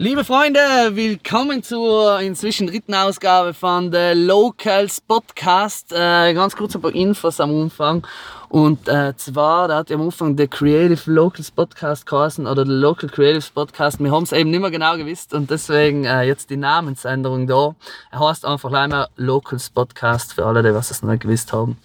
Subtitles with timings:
[0.00, 0.60] Liebe Freunde,
[0.92, 5.92] willkommen zur inzwischen dritten Ausgabe von der Locals Podcast.
[5.92, 8.06] Äh, ganz kurz ein paar Infos am Anfang.
[8.48, 13.10] Und äh, zwar, da hat am Anfang der Creative Locals Podcast geheißen oder der Local
[13.10, 13.98] Creatives Podcast.
[13.98, 17.74] Wir haben es eben nicht mehr genau gewusst und deswegen äh, jetzt die Namensänderung da.
[18.12, 21.76] Er heißt einfach leider Locals Podcast für alle, die was es noch nicht gewusst haben.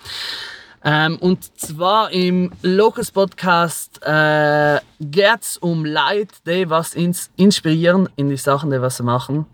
[0.85, 8.09] Ähm, und zwar im Locus Podcast äh, geht es um Leute, die was ins inspirieren
[8.17, 9.45] in die Sachen, die was sie machen.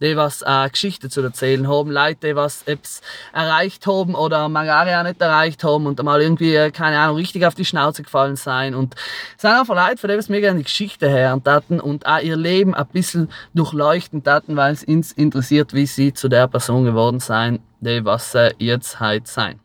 [0.00, 1.90] Die was äh, Geschichte zu erzählen haben.
[1.90, 3.02] Leute, die was etwas
[3.34, 7.44] erreicht haben oder manchmal auch nicht erreicht haben und einmal irgendwie, äh, keine Ahnung, richtig
[7.44, 8.74] auf die Schnauze gefallen sein.
[8.74, 8.94] Und
[9.36, 12.20] es sind einfach Leute, von denen was mir gerne die Geschichte hören taten und auch
[12.20, 16.84] ihr Leben ein bisschen durchleuchten taten, weil es uns interessiert, wie sie zu der Person
[16.84, 19.60] geworden sein, die was sie jetzt heute sein.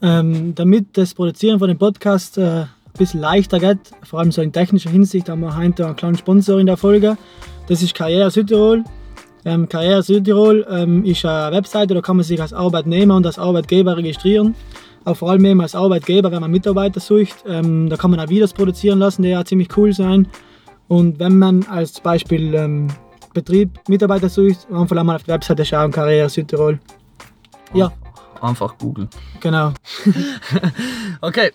[0.00, 4.42] Ähm, damit das Produzieren von dem Podcast äh, ein bisschen leichter geht, vor allem so
[4.42, 7.16] in technischer Hinsicht, haben wir heute einen kleinen Sponsor in der Folge.
[7.66, 8.84] Das ist Karriere Südtirol.
[9.44, 13.38] Ähm, Karriere Südtirol ähm, ist eine Webseite, da kann man sich als Arbeitnehmer und als
[13.38, 14.54] Arbeitgeber registrieren.
[15.04, 17.44] Auch vor allem eben als Arbeitgeber, wenn man Mitarbeiter sucht.
[17.46, 20.28] Ähm, da kann man auch Videos produzieren lassen, die ja ziemlich cool sein.
[20.86, 22.88] Und wenn man als Beispiel ähm,
[23.34, 26.78] Betrieb Mitarbeiter sucht, einfach einmal auf die Webseite schauen, Karriere Südtirol.
[27.74, 27.92] Ja,
[28.40, 29.08] Einfach Google.
[29.40, 29.72] genau.
[31.20, 31.50] Okay.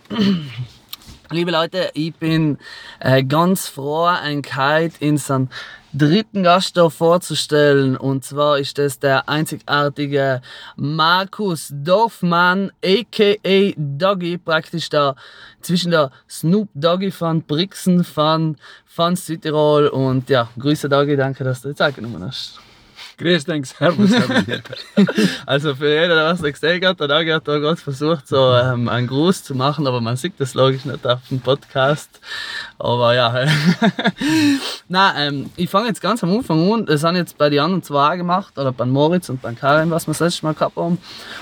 [1.32, 2.58] Liebe Leute, ich bin
[3.00, 5.50] äh, ganz froh, ein Kite in seinen
[5.94, 7.96] dritten Gast vorzustellen.
[7.96, 10.42] Und zwar ist das der einzigartige
[10.76, 13.74] Markus Dorfmann, a.k.a.
[13.78, 15.16] Doggy, praktisch da
[15.62, 19.88] zwischen der Snoop Doggy von Brixen, von, von Südtirol.
[19.88, 22.60] Und ja, Grüße Doggy, danke, dass du die Zeit genommen hast.
[23.24, 24.12] Grüß dich, Servus.
[25.46, 28.90] Also für jeden, der was gesehen hat, der Dagi hat da gerade versucht, so ähm,
[28.90, 32.20] einen Gruß zu machen, aber man sieht das logisch nicht auf dem Podcast.
[32.78, 33.34] Aber ja,
[34.90, 36.86] na, ähm, ich fange jetzt ganz am Anfang an.
[36.86, 40.06] Das haben jetzt bei den anderen zwei gemacht, oder bei Moritz und bei Karin, was
[40.06, 40.98] wir das letzte Mal gehabt haben.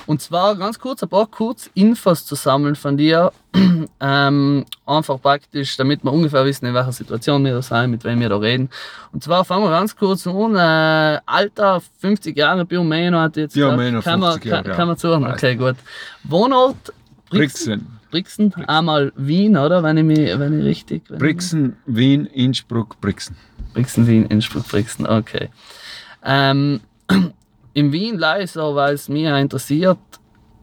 [0.06, 3.32] Und zwar ganz kurz, ein paar kurz Infos zu sammeln von dir.
[4.00, 8.20] ähm, einfach praktisch, damit wir ungefähr wissen, in welcher Situation wir da sind, mit wem
[8.20, 8.70] wir da reden.
[9.12, 10.56] Und zwar fangen wir ganz kurz an.
[10.56, 13.78] Äh, Alter, 50 Jahre, Biomeno hat jetzt Ja, gesagt.
[13.80, 15.26] Meno, kann man, 50 Jahre, kann, kann man zuhören.
[15.26, 15.76] Okay, gut.
[16.24, 16.94] Wohnort?
[17.30, 18.00] Brixen.
[18.12, 19.84] Brixen, einmal Wien, oder?
[19.84, 21.04] Wenn ich, mich, wenn ich richtig.
[21.08, 23.38] Wenn Brixen, Wien, Innsbruck, Brixen.
[23.70, 25.50] Ich, Brixen, Wien, Innsbruck, Brixen, okay.
[26.24, 26.82] Ähm,
[27.74, 29.98] in Wien so, weil es mich interessiert,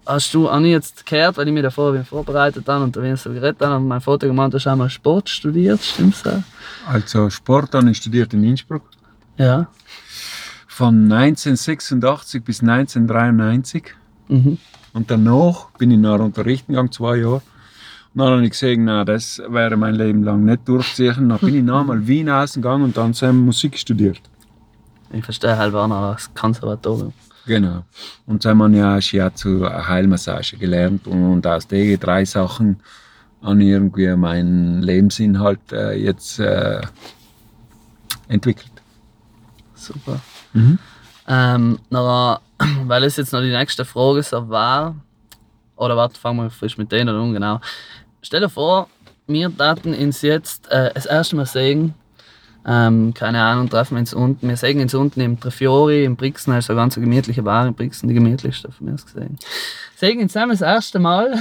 [0.08, 3.00] hast du auch nicht jetzt gehört, weil ich mich davor bin vorbereitet habe und da
[3.00, 6.26] bin ich so geredet habe und mein Foto gemacht, hast du einmal Sport studiert, stimmt's?
[6.26, 6.42] auch?
[6.86, 8.82] Also Sport habe ich studiert in Innsbruck.
[9.36, 9.68] Ja.
[10.66, 13.94] Von 1986 bis 1993.
[14.28, 14.58] Mhm.
[14.94, 17.42] Und danach bin ich nach unterrichten gegangen, zwei Jahre.
[18.14, 21.28] Und dann habe ich gesehen, na, das wäre mein Leben lang nicht durchziehen.
[21.28, 24.20] Dann bin ich nochmal Wien ausgegangen und dann Musik studiert.
[25.12, 27.12] Ich verstehe halt auch noch das Konservatorium.
[27.48, 27.82] Genau.
[28.26, 32.78] Und dann habe ich auch Shiatsu Heilmassage gelernt und aus den drei Sachen
[33.42, 36.82] habe ich irgendwie meinen Lebensinhalt äh, jetzt äh,
[38.28, 38.70] entwickelt.
[39.74, 40.20] Super.
[40.52, 40.78] Mhm.
[41.26, 42.42] Ähm, nachher,
[42.84, 44.94] weil es jetzt noch die nächste Frage so war,
[45.76, 47.62] oder warte, fangen wir frisch mit denen an, genau.
[48.20, 48.90] Stell dir vor,
[49.26, 51.94] wir daten uns jetzt äh, das erste Mal sehen,
[52.70, 56.52] ähm, keine Ahnung, treffen wir uns unten, wir sehen uns unten im Trefiori, im Brixen,
[56.52, 59.38] also eine ganz gemütliche Bar in Brixen, die gemütlichste von mir aus gesehen.
[59.96, 61.34] Sehen uns zusammen das erste Mal,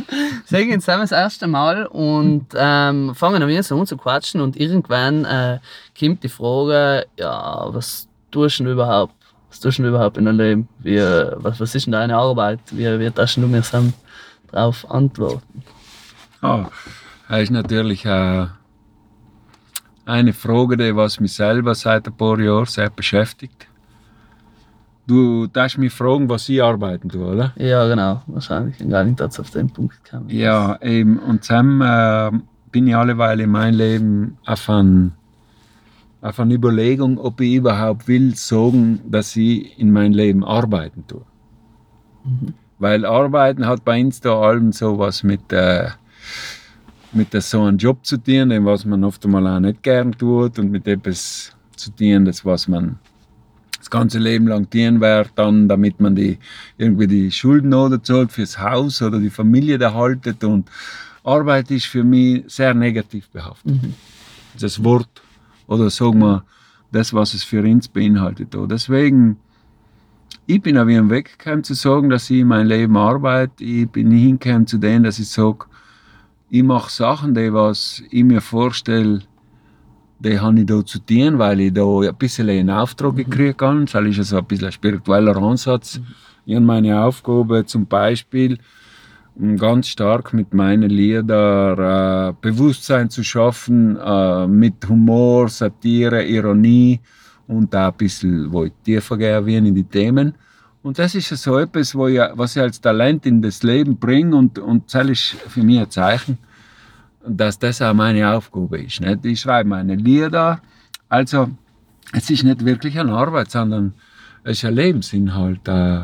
[0.44, 4.60] sehen uns zusammen das erste Mal und ähm, fangen wieder so an zu quatschen und
[4.60, 5.58] irgendwann äh,
[5.98, 9.14] kommt die Frage, ja, was tust du denn überhaupt?
[9.48, 10.68] Was tust du denn überhaupt in deinem Leben?
[10.80, 12.60] Wie, was, was ist denn deine Arbeit?
[12.72, 13.62] Wie, wie darfst du mir
[14.52, 15.62] darauf antworten?
[16.42, 16.66] Ah,
[17.30, 18.48] das ist natürlich äh,
[20.06, 23.66] eine Frage, die was mich selber seit ein paar Jahren sehr beschäftigt.
[25.06, 27.52] Du darfst mich fragen, was ich arbeiten tue, oder?
[27.56, 28.22] Ja, genau.
[28.26, 30.30] Wahrscheinlich gar nicht dazu auf den Punkt gekommen.
[30.30, 31.18] Ja, eben.
[31.18, 32.30] Und dann äh,
[32.72, 35.12] bin ich alleweil in meinem Leben auf, ein,
[36.22, 41.22] auf eine Überlegung, ob ich überhaupt will sagen, dass ich in meinem Leben arbeiten tue.
[42.78, 45.88] Weil Arbeiten hat bei uns da allem so was mit, äh,
[47.14, 50.58] mit so einem Job zu tun, den was man oft einmal auch nicht gern tut
[50.58, 52.98] und mit etwas zu tun, das was man
[53.78, 56.38] das ganze Leben lang tun wird, dann, damit man die,
[56.78, 60.42] irgendwie die Schulden oder zahlt fürs Haus oder die Familie erhaltet.
[60.42, 60.70] Und
[61.22, 63.74] Arbeit ist für mich sehr negativ behaftet.
[64.58, 65.22] Das Wort
[65.66, 66.44] oder sagen wir,
[66.92, 68.54] das, was es für uns beinhaltet.
[68.54, 69.36] Und deswegen,
[70.46, 73.64] ich bin auf ihrem Weg gekommen zu sagen, dass ich in mein Leben arbeite.
[73.64, 75.66] Ich bin hingekommen zu dem, dass ich sage,
[76.56, 79.22] ich mache Sachen, die was ich mir vorstelle,
[80.20, 83.16] die habe ich da zu tun, weil ich da ein bisschen einen Auftrag Mhm.
[83.24, 83.80] gekriegt habe.
[83.80, 86.00] Das ist also ein bisschen ein spiritueller Ansatz.
[86.46, 88.58] Ich habe meine Aufgabe zum Beispiel,
[89.56, 97.00] ganz stark mit meinen Liedern äh, Bewusstsein zu schaffen, äh, mit Humor, Satire, Ironie
[97.48, 100.34] und auch ein bisschen wo ich tiefer gehen in die Themen.
[100.84, 104.36] Und das ist so etwas, wo ich, was ich als Talent in das Leben bringe
[104.36, 106.36] und, und das ist für mich ein Zeichen,
[107.26, 109.00] dass das auch meine Aufgabe ist.
[109.00, 109.24] Nicht?
[109.24, 110.60] Ich schreibe meine Lieder,
[111.08, 111.48] also
[112.12, 113.94] es ist nicht wirklich eine Arbeit, sondern
[114.42, 115.66] es ist ein Lebensinhalt.
[115.68, 116.02] Äh,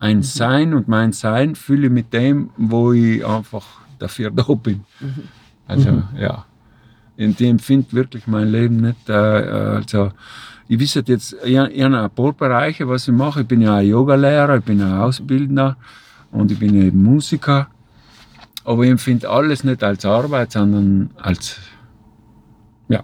[0.00, 3.64] ein Sein und mein Sein fühle ich mit dem, wo ich einfach
[3.98, 4.84] dafür da bin.
[5.66, 6.44] Also ja,
[7.16, 9.08] in dem finde wirklich mein Leben nicht.
[9.08, 10.12] Äh, also
[10.68, 13.40] ich wisse jetzt, ich, ich habe ein paar Bereiche, was ich mache.
[13.40, 15.76] Ich bin ja ein Yogalehrer, ich bin ein Ausbildner
[16.30, 17.68] und ich bin eben Musiker.
[18.64, 21.56] Aber ich empfinde alles nicht als Arbeit, sondern als,
[22.88, 23.02] ja,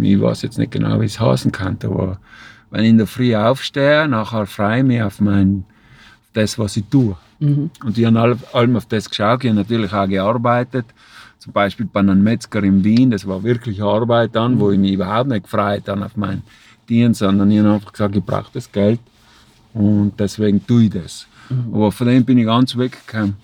[0.00, 2.18] ich weiß jetzt nicht genau, wie es heißen kann, aber
[2.70, 6.76] wenn ich in der Früh aufstehe, nachher freue ich mich auf mein, auf das, was
[6.76, 7.16] ich tue.
[7.38, 7.70] Mhm.
[7.84, 10.86] Und ich habe all- allem auf das geschaut, ich habe natürlich auch gearbeitet.
[11.40, 14.92] Zum Beispiel bei einem Metzger in Wien, das war wirklich Arbeit dann, wo ich mich
[14.92, 16.42] überhaupt nicht gefreut habe auf meinen
[16.86, 19.00] Dienst, sondern ich habe einfach gesagt, ich brauche das Geld
[19.72, 21.26] und deswegen tue ich das.
[21.72, 23.36] Aber von dem bin ich ganz weggekommen.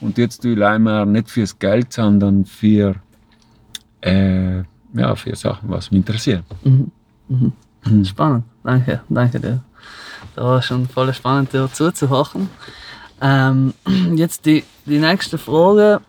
[0.00, 2.96] Und jetzt tue ich leider nicht fürs Geld, sondern für,
[4.02, 4.58] äh,
[4.92, 6.44] ja, für Sachen, was mich interessiert.
[8.04, 9.64] Spannend, danke, danke dir.
[10.36, 12.50] Da war schon voll spannend, dir zuzuhören.
[13.22, 13.72] Ähm,
[14.14, 16.02] jetzt die, die nächste Frage.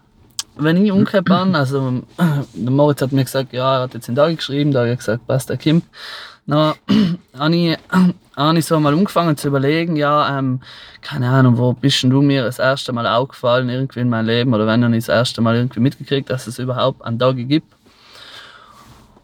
[0.62, 2.04] Wenn ich umgekehrt bin, also
[2.54, 4.98] der Moritz hat mir gesagt, ja, er hat jetzt in Tag geschrieben, da habe ich
[4.98, 5.86] gesagt, passt, der kommt.
[6.46, 6.74] Dann
[7.34, 10.62] habe ich, so mal angefangen zu überlegen, ja, ähm,
[11.02, 14.54] keine Ahnung, wo bist denn du mir das erste Mal aufgefallen irgendwie in meinem Leben
[14.54, 17.72] oder wenn ich das erste Mal irgendwie mitgekriegt, dass es überhaupt einen Tag gibt.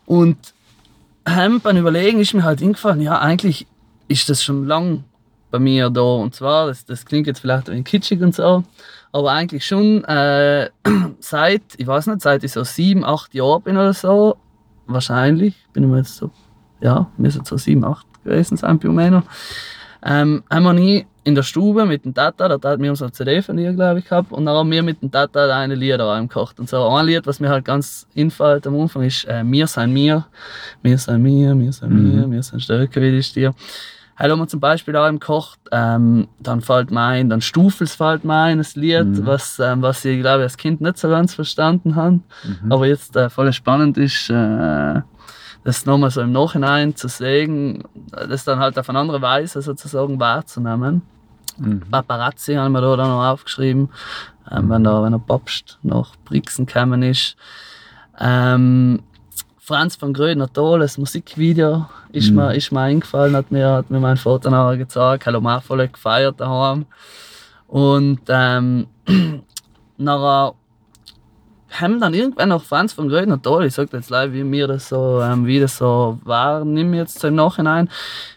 [0.06, 0.38] Und
[1.26, 3.66] ähm, beim Überlegen ist mir halt eingefallen, ja, eigentlich
[4.08, 5.04] ist das schon lang
[5.50, 6.02] bei mir da.
[6.02, 8.64] Und zwar, das, das klingt jetzt vielleicht ein bisschen kitschig und so,
[9.16, 10.70] aber eigentlich schon äh,
[11.20, 14.36] seit, ich weiß nicht, seit ich so sieben, acht Jahre bin oder so,
[14.88, 16.32] wahrscheinlich, bin ich mir jetzt so,
[16.82, 19.24] ja, müssen so sieben, acht gewesen sein, bei Männer,
[20.04, 23.14] ähm, haben wir nie in der Stube mit dem Tata, der hat mir so eine
[23.14, 26.22] CD von ihr, glaube ich, gehabt, und dann haben wir mit dem Tata eine Lieder
[26.22, 26.60] gekocht.
[26.60, 29.94] Und so ein Lied, was mir halt ganz infällt am Anfang, ist äh, «Mir sein
[29.94, 30.26] mir»,
[30.84, 33.56] «Mir sein mir», «Mir sein mir», «Mir sein stärker wie die Stier».
[34.18, 37.96] Heute haben wir zum Beispiel auch im gekocht, ähm, dann fällt mir ein, dann Stufels
[37.96, 41.34] fällt mir ein, das Lied, was, ähm, was ich glaube als Kind nicht so ganz
[41.34, 42.22] verstanden habe.
[42.70, 45.02] Aber jetzt äh, voll spannend ist, äh,
[45.66, 50.20] das nochmal so im Nachhinein zu sehen, das dann halt auf eine andere Weise sozusagen
[50.20, 51.02] wahrzunehmen.
[51.90, 53.90] Paparazzi haben wir da dann noch aufgeschrieben,
[54.52, 57.36] ähm, wenn, der, wenn der Papst nach Brixen gekommen ist.
[58.20, 59.02] Ähm,
[59.66, 64.00] Franz von Grödner Toll, das Musikvideo ist, mir, ist mir eingefallen, hat mir, hat mir
[64.00, 66.86] mein Vater nachher gezeigt, wir auch voll gefeiert daheim.
[67.68, 68.86] Und ähm,
[69.98, 70.54] nachher
[71.72, 74.88] haben dann irgendwann noch Franz von Grödner Toll, ich sag jetzt leider, wie mir das
[74.88, 77.90] so, ähm, wie das so wahrnehme jetzt so im Nachhinein,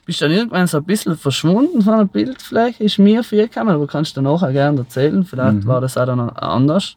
[0.06, 3.86] bist dann irgendwann so ein bisschen verschwunden von der Bildfläche, ist mir viel gekommen, aber
[3.86, 6.96] kannst du nachher gerne erzählen, vielleicht war das auch dann anders.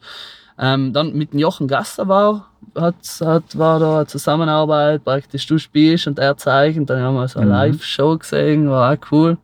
[0.57, 5.57] Ähm, dann mit dem Jochen Gasser war, hat, hat, war da eine Zusammenarbeit, praktisch du
[5.57, 9.37] spielst und er und dann haben wir so eine Live-Show gesehen, war auch cool.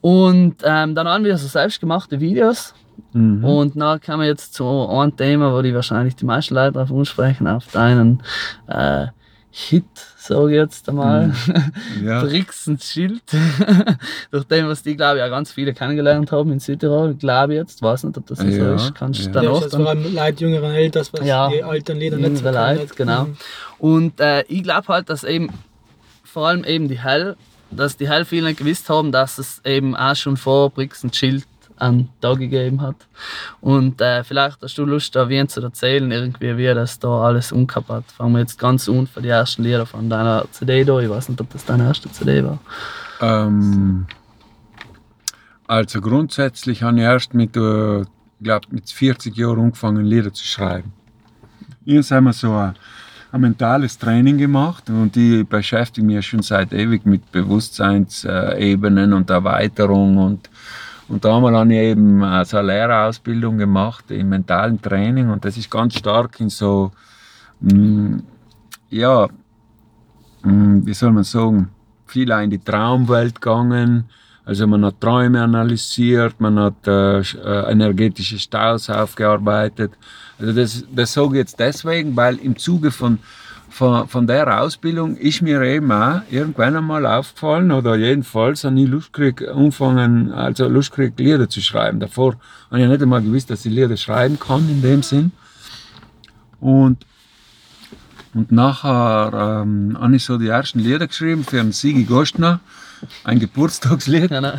[0.00, 2.74] Und ähm, dann haben wir so selbstgemachte Videos.
[3.42, 6.92] Und dann kommen wir jetzt zu einem Thema, wo die wahrscheinlich die meisten Leute darauf
[6.92, 8.22] ansprechen, auf deinen
[8.66, 9.06] äh,
[9.56, 9.84] Hit,
[10.18, 11.32] sage ich jetzt einmal.
[12.04, 12.22] Ja.
[12.24, 13.22] Brixens Schild.
[14.32, 17.58] Durch dem, was die, glaube ich, auch ganz viele kennengelernt haben in Südtirol, glaube ich
[17.60, 17.80] jetzt.
[17.80, 18.96] Weiß nicht, ob das so Ja, ist.
[18.96, 19.30] Kannst du ja.
[19.30, 21.48] dann Ja, vor allem Leute jüngeren Alters, was Ja.
[21.48, 23.26] die alten Lieder nicht so Leute, genau.
[23.26, 23.36] Mhm.
[23.78, 25.50] Und äh, ich glaube halt, dass eben
[26.24, 27.36] vor allem eben die Hell,
[27.70, 31.44] dass die Hell viele nicht gewusst haben, dass es eben auch schon vor Brixen Schild
[31.76, 32.96] an da gegeben hat.
[33.60, 37.52] Und äh, vielleicht hast du Lust, da wen zu erzählen, irgendwie, wie das da alles
[37.52, 38.04] umgehabt hat.
[38.12, 40.98] Fangen wir jetzt ganz unten von die ersten Lieder von deiner CD da.
[41.00, 42.58] Ich weiß nicht, ob das deine erste CD war.
[43.20, 44.06] Ähm,
[45.66, 48.04] also grundsätzlich habe ich erst mit, äh,
[48.42, 50.92] glaub, mit 40 Jahren angefangen, Lieder zu schreiben.
[51.86, 52.74] Haben wir so ein,
[53.32, 60.18] ein mentales Training gemacht und ich beschäftige mich schon seit ewig mit Bewusstseinsebenen und Erweiterung
[60.18, 60.50] und
[61.08, 65.56] und da habe ich eben äh, so eine Lehrerausbildung gemacht im mentalen Training und das
[65.56, 66.92] ist ganz stark in so,
[67.60, 68.22] mh,
[68.90, 69.28] ja,
[70.42, 71.68] mh, wie soll man sagen,
[72.06, 74.04] viel in die Traumwelt gegangen.
[74.46, 79.92] Also man hat Träume analysiert, man hat äh, äh, energetische Staus aufgearbeitet.
[80.38, 83.18] Also das, das sage ich jetzt deswegen, weil im Zuge von,
[83.74, 88.88] von, von der Ausbildung ist mir eben auch irgendwann einmal aufgefallen, oder jedenfalls habe ich
[88.88, 91.98] Lust gekriegt, anfangen, also Lust gekriegt, Lieder zu schreiben.
[91.98, 92.36] Davor
[92.70, 95.32] habe ich nicht einmal gewusst, dass ich Lieder schreiben kann, in dem Sinn.
[96.60, 97.04] Und,
[98.32, 102.60] und nachher ähm, habe ich so die ersten Lieder geschrieben für den Sigi Gostner,
[103.24, 104.28] ein Geburtstagslied.
[104.28, 104.52] Genau.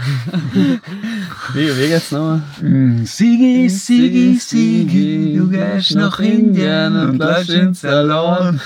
[1.54, 2.42] wie, wie geht's nochmal?
[2.62, 8.60] Mm, Sigi, Sigi, Sigi, du gehst nach Indien und lässt uns allein.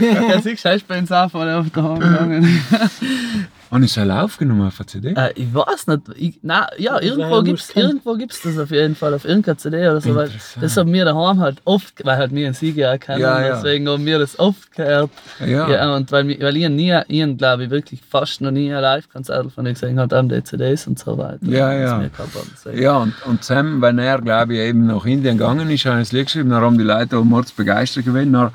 [0.00, 2.62] ja, siehst du, hast bei uns auch voll auf der Hand gegangen.
[3.72, 5.14] Habe ich selber aufgenommen auf der CD?
[5.16, 6.02] Äh, ich weiß nicht.
[6.16, 7.36] Ich, nein, ja, irgendwo
[7.74, 10.14] irgendwo gibt's das auf jeden Fall, auf irgendeiner CD oder so.
[10.14, 13.40] Weil das haben wir daheim halt oft, weil halt wir einen Sieger auch kennen, Ja,
[13.40, 13.54] ja.
[13.54, 15.08] deswegen haben wir das oft gehört.
[15.40, 15.70] Ja.
[15.70, 19.50] Ja, und weil, weil ich nie, ich glaube ich wirklich fast noch nie ein Live-Konzert
[19.50, 21.38] von ihr gesehen habe, die CDs und so weiter.
[21.40, 22.72] Ja, Das ja.
[22.74, 25.98] Ja, und, und Sam, wenn er, glaube ich, eben nach Indien gegangen ist, hat er
[26.00, 28.34] das Lied geschrieben, dann haben die Leute auch mords begeistert gewesen.
[28.34, 28.50] Dann,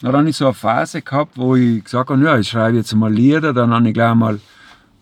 [0.00, 2.94] dann habe ich so eine Phase gehabt, wo ich gesagt habe, ja, ich schreibe jetzt
[2.94, 4.38] mal Lieder, dann habe ich gleich mal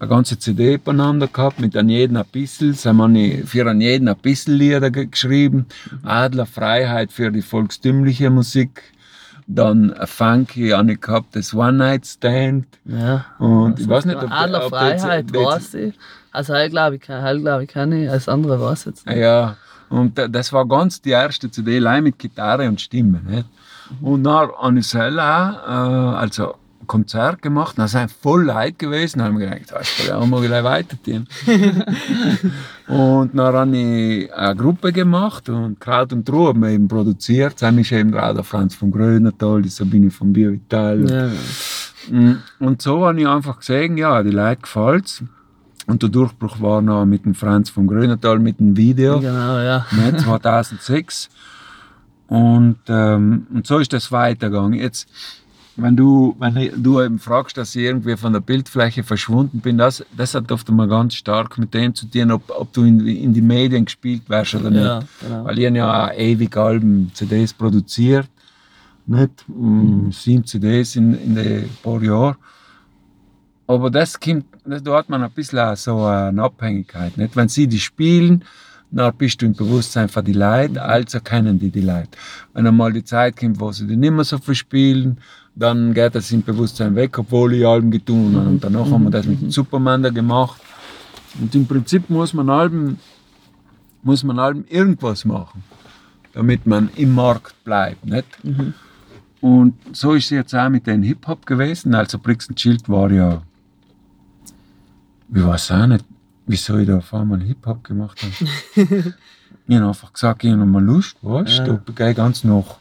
[0.01, 3.81] eine ganze CD beieinander gehabt, mit an jedem ein bisschen, dann habe ich für an
[3.81, 5.67] jeden ein bisschen Lieder ge- geschrieben,
[6.05, 8.83] Adler Freiheit für die volkstümliche Musik,
[9.47, 13.25] dann ein Funky ich gehabt, das One Night Stand, Ja.
[13.39, 15.95] und ich weiß nicht, ob, Adler ob Freiheit die- weiß ich.
[16.31, 19.17] Also heil glaube ich, heil glaube ich kann ich, als andere weiß jetzt nicht.
[19.17, 19.57] Ja,
[19.89, 23.21] und da- das war ganz die erste CD, allein mit Gitarre und Stimme.
[23.27, 23.47] Nicht?
[24.03, 24.63] Und dann auch,
[25.67, 26.55] äh, also
[26.89, 30.27] Konzert gemacht, dann sind voll Leute gewesen, dann haben wir gedacht, das kann ja auch
[30.27, 31.29] mal gleich weitergehen.
[32.89, 37.61] und dann habe ich eine Gruppe gemacht und Kraut und Ruhe haben wir eben produziert.
[37.63, 41.09] Dann ist eben auch der Franz von Grönertal, die Sabine von Biovital.
[41.11, 41.29] Ja.
[42.11, 45.23] Mm, Und so habe ich einfach gesehen, ja, die Leute gefällt's.
[45.87, 49.87] Und der Durchbruch war noch mit dem Franz von Grönertal mit dem Video, Genau, ja.
[49.93, 51.29] ne, 2006.
[52.27, 54.75] Und, ähm, und so ist das weitergegangen.
[54.79, 55.09] Jetzt,
[55.81, 60.05] wenn du, wenn du eben fragst, dass ich irgendwie von der Bildfläche verschwunden bin, das,
[60.17, 63.33] das hat oft einmal ganz stark mit dem zu tun, ob, ob du in, in
[63.33, 64.83] die Medien gespielt wärst oder nicht.
[64.83, 65.45] Ja, genau.
[65.45, 68.29] Weil ich habe ja auch ewig Alben, CDs produziert.
[69.07, 69.45] Nicht?
[69.47, 72.37] Mm, Sieben CDs in, in den paar Jahren.
[73.69, 77.17] Aber das kommt, das, da hat man ein bisschen so eine Abhängigkeit.
[77.17, 77.37] Nicht?
[77.37, 78.45] Wenn sie die spielen,
[78.91, 82.11] dann bist du im Bewusstsein für die Leute, also kennen die die Leute.
[82.55, 85.19] Wenn einmal die Zeit kommt, wo sie die nicht mehr so viel spielen,
[85.59, 88.49] dann geht das im Bewusstsein weg, obwohl ich Alben getan habe.
[88.49, 90.61] Und danach haben wir das mit dem Superman da gemacht.
[91.41, 92.99] Und im Prinzip muss man Alben,
[94.03, 95.65] muss man Alben irgendwas machen,
[96.33, 98.07] damit man im Markt bleibt.
[98.07, 98.27] Nicht?
[99.41, 101.95] Und so ist es jetzt auch mit den Hip-Hop gewesen.
[101.95, 103.43] Also Brixton Schild war ja,
[105.35, 106.05] ich weiß auch nicht,
[106.47, 108.35] wieso ich da auf einmal Hip-Hop gemacht habe.
[109.67, 112.77] ich habe einfach gesagt, ich habe mal Lust, weißt du, da gehe ich ganz nach.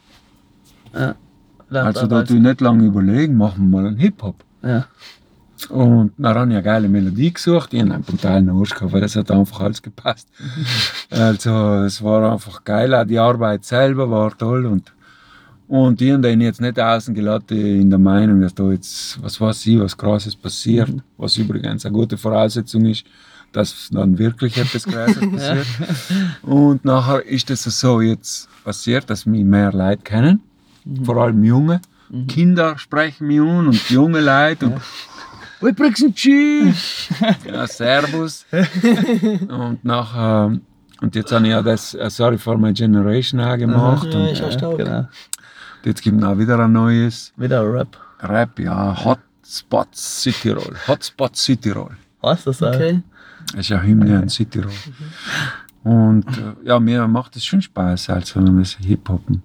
[0.93, 1.15] ja.
[1.69, 4.43] Also da ich nicht lange überlegen, machen wir mal einen Hip-Hop.
[4.63, 4.87] ja.
[5.69, 7.73] Und dann habe ich eine geile Melodie gesucht.
[7.73, 10.29] Ich habe einen brutalen Arsch gehabt, weil das hat einfach alles gepasst.
[11.09, 12.93] also, es war einfach geil.
[12.93, 14.67] Auch die Arbeit selber war toll.
[14.67, 14.93] Und,
[15.67, 19.41] und ich habe den jetzt nicht außen gelassen in der Meinung, dass da jetzt, was
[19.41, 20.91] weiß ich, was Krasses passiert.
[21.17, 23.05] Was übrigens eine gute Voraussetzung ist,
[23.51, 25.65] dass dann wirklich etwas Krasses passiert.
[26.43, 30.41] Und nachher ist es so jetzt passiert, dass mich mehr Leute kennen.
[31.03, 31.81] Vor allem Junge.
[32.27, 34.67] Kinder sprechen mich an und junge Leute.
[34.67, 34.81] Und
[35.59, 37.13] We Brixen Cheese!
[37.45, 38.45] ja, Servus.
[38.51, 40.57] und nachher,
[41.01, 44.07] und jetzt habe ich ja das äh, Sorry for My Generation auch gemacht.
[44.13, 44.77] Ja, und ich auch stark.
[44.77, 45.07] Genau.
[45.83, 47.97] jetzt gibt es auch wieder ein neues Wieder ein Rap.
[48.21, 50.75] Rap, ja, Hotspots Südtirol.
[50.87, 51.97] Hotspots Südtirol.
[52.21, 52.67] Du das auch?
[52.67, 53.01] Okay.
[53.51, 54.71] Das ist ja Hymne an Südtirol.
[55.83, 59.41] Und äh, ja, mir macht es schon Spaß, also das Hip-Hoppen.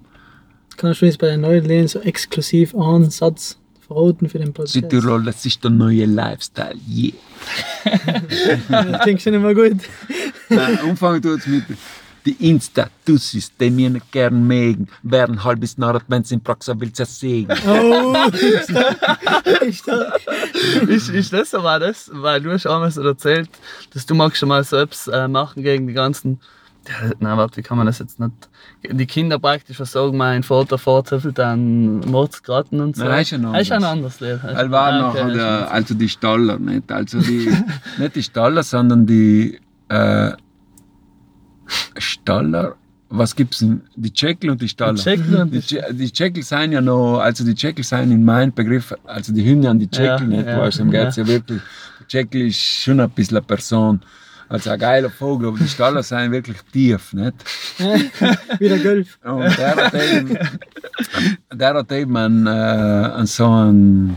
[0.77, 4.75] Kannst du jetzt bei den neuen Lehnen so exklusiv einen Satz verraten für den Podcast?
[4.75, 6.77] Südtirol, das ist der neue Lifestyle.
[6.89, 8.21] Yeah.
[8.69, 9.79] Das klingt schon immer gut.
[10.49, 11.65] Nein, anfangen tut es mit
[12.25, 16.93] die Insta-Tussis, die mir nicht gern mögen, werden halbes Narrt, wenn sie in Praxis will
[16.93, 17.57] zersägen.
[17.67, 18.15] Oh,
[18.63, 18.97] stark.
[19.73, 20.21] stark.
[20.89, 22.11] ist, ist das so, war das?
[22.13, 23.51] Weil du hast einmal so erzählt,
[23.93, 26.41] dass du magst schon mal selbst äh, machen gegen die ganzen.
[27.21, 28.33] Nein, warte, wie kann man das jetzt nicht?
[28.91, 33.05] Die Kinder praktisch versorgen mal ein Foto vorzöffelt an Mordsgratten und so.
[33.05, 34.21] Nein, das ist ein Das ist ein anderes.
[34.21, 34.57] anderes Lied.
[34.57, 36.91] Weil war noch okay, der, also die Staller, nicht?
[36.91, 37.51] Also die,
[37.99, 40.33] nicht die Staller, sondern die äh,
[41.99, 42.77] Staller.
[43.15, 43.83] Was gibt's denn?
[43.95, 44.95] Die Tscheckel und die Staller.
[44.95, 48.25] Die Tscheckel und die, die- die Tscheckel sind ja noch, also die Tscheckel sind in
[48.25, 50.47] meinem Begriff, also die Hymne an die Tscheckel, Ja, nicht?
[50.47, 51.09] ja, weißt du, ja.
[51.11, 51.61] ja wirklich.
[52.01, 54.01] Der Tscheckel ist schon ein bisschen eine Person.
[54.53, 57.33] Also ein geiler Vogel, aber die Staller sind wirklich tief, nicht?
[58.59, 59.19] Wie der Golf.
[59.25, 60.39] Und der hat eben,
[61.55, 64.17] der hat eben ein, äh, ein so ein,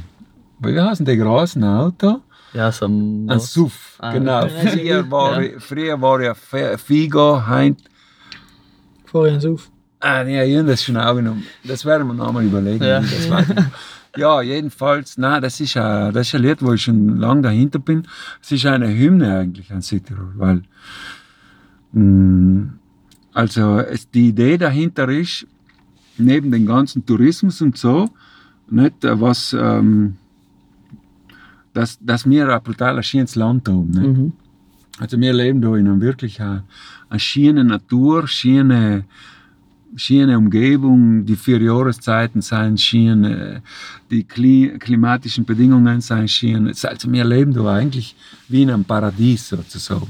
[0.60, 2.20] wie heißen die großen Auto?
[2.52, 4.46] Ja, so ein Ein SUV, Ah, genau.
[4.50, 7.80] Früher war, ich, früher war ja Figo, Heint.
[9.06, 9.72] Vorher auf.
[10.02, 11.46] Ah, nee, das schon auch genommen.
[11.64, 12.84] Das werden wir nochmal überlegen.
[12.84, 13.02] Ja.
[14.18, 17.80] Ja, jedenfalls, nein, das ist, ein, das ist ein Lied, wo ich schon lange dahinter
[17.80, 18.08] bin.
[18.42, 20.62] Es ist eine Hymne eigentlich an Südtirol, weil
[21.92, 22.74] mh,
[23.34, 25.46] also es, die Idee dahinter ist,
[26.18, 28.10] neben dem ganzen Tourismus und so,
[28.70, 30.16] nicht, äh, was, ähm,
[31.74, 33.92] dass, dass wir ein brutal schönes Land haben.
[33.92, 34.34] Mhm.
[34.98, 36.64] Also wir leben da in einer wirklich eine,
[37.10, 39.04] eine schöne Natur, schöne,
[39.96, 43.62] schöne Umgebung, die vier Jahreszeiten sind schön,
[44.12, 46.68] die Kli klimatischen Bedingungen sind schön.
[46.68, 48.16] Also wir leben da eigentlich
[48.48, 50.08] wie in einem Paradies sozusagen.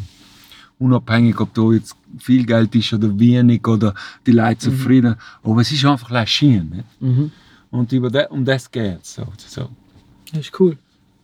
[0.78, 3.94] Unabhängig, ob da jetzt viel Geld ist oder wenig oder
[4.26, 5.16] die Leute zufrieden.
[5.44, 6.70] Aber es ist einfach schön.
[6.70, 7.02] Nicht?
[7.02, 7.32] Mhm.
[7.72, 9.76] Und über de, um das geht es sozusagen.
[10.32, 10.78] Das ist cool.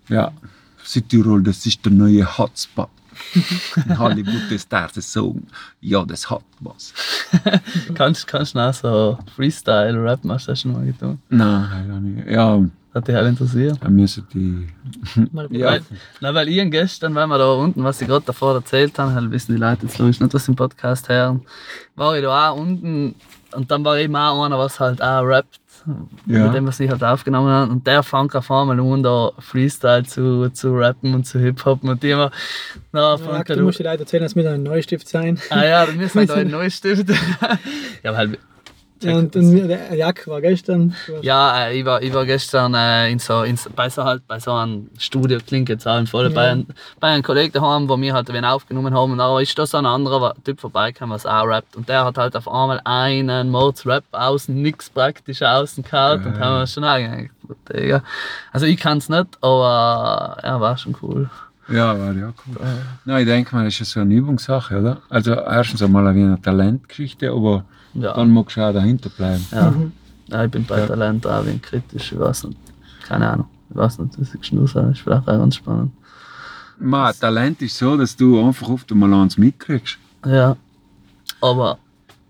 [0.08, 0.32] Ja,
[0.84, 2.89] Südtirol, das ist der neue Hotspot.
[3.98, 5.46] Hollywood ist das sagen,
[5.80, 6.94] ja, das hat was.
[7.94, 11.20] Kannst kannst du auch so Freestyle-Rap machst du das schon mal getan?
[11.30, 12.27] Nein, gar nicht.
[12.30, 12.62] Ja,
[12.94, 13.77] Hat dich halt interessiert.
[13.82, 14.68] da müssen die.
[15.58, 15.82] Ja, Weil,
[16.20, 19.32] na, weil ich gestern, wenn wir da unten, was ich gerade davor erzählt habe, halt
[19.32, 21.41] wissen die Leute jetzt logisch nicht, was im Podcast hören,
[21.96, 23.15] war ich da auch unten
[23.53, 25.60] und dann war eben auch einer, was halt auch rappt,
[26.27, 26.45] Ja.
[26.45, 27.71] mit dem, was ich halt aufgenommen habe.
[27.71, 32.03] Und der fängt auf einmal an, da Freestyle zu, zu rappen und zu Hip-Hop und
[32.03, 32.31] die immer,
[32.91, 35.39] na, Ja, du musst dir leider erzählen, dass wir ein Neustift sein.
[35.50, 37.09] Ah ja, wir müssen da ein neues Stift.
[38.03, 38.38] ja, weil
[39.03, 40.96] Ja, und, und der Jack war gestern.
[41.22, 44.27] Ja, äh, ich, war, ich war gestern äh, in so, in, so- bei, so halt,
[44.27, 46.51] bei so einem Studio, klingt jetzt auch voll, bei, Ja.
[46.51, 46.67] einem,
[47.00, 49.12] bei einem Kollegen daheim, wo wir halt wen aufgenommen haben.
[49.13, 51.75] Und da ist da so ein anderer Typ vorbeigekommen, was auch rappt.
[51.75, 56.25] Und der hat halt auf einmal einen Mordsrap außen, nix praktisch außen gehabt.
[56.25, 56.41] Und Geil.
[56.43, 57.29] haben wir schon.
[57.74, 58.03] Digga.
[58.51, 61.29] Also ich kann's nicht, aber äh, ja, war schon cool.
[61.68, 62.57] Ja, war ja cool.
[63.05, 64.98] Na, ich denke mal, das ist ja so eine Übungssache, oder?
[65.09, 69.46] Also, erstens einmal wie eine Talentgeschichte, aber Ja, dann magst du auch dahinter bleiben.
[69.51, 69.72] ja.
[69.72, 69.92] Mhm.
[70.27, 72.60] ja ich bin bei Talent auch ein kritisch, ich weiß nicht.
[73.08, 73.48] Keine Ahnung.
[73.70, 75.92] Ich weiß nicht, was ich schnur sage, ist vielleicht auch ganz spannend.
[76.80, 79.98] Ma, Talent ist so, dass du einfach oft einmal eins mitkriegst.
[80.25, 80.56] Ja.
[81.42, 81.77] Aber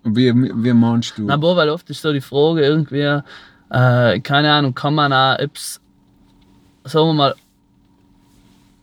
[0.04, 1.24] Und Wie, wie meinst du?
[1.24, 3.21] Na, aber weil oft ist so die Frage irgendwie,
[3.69, 5.80] äh, keine Ahnung, kann man auch etwas,
[6.84, 7.36] sagen wir mal,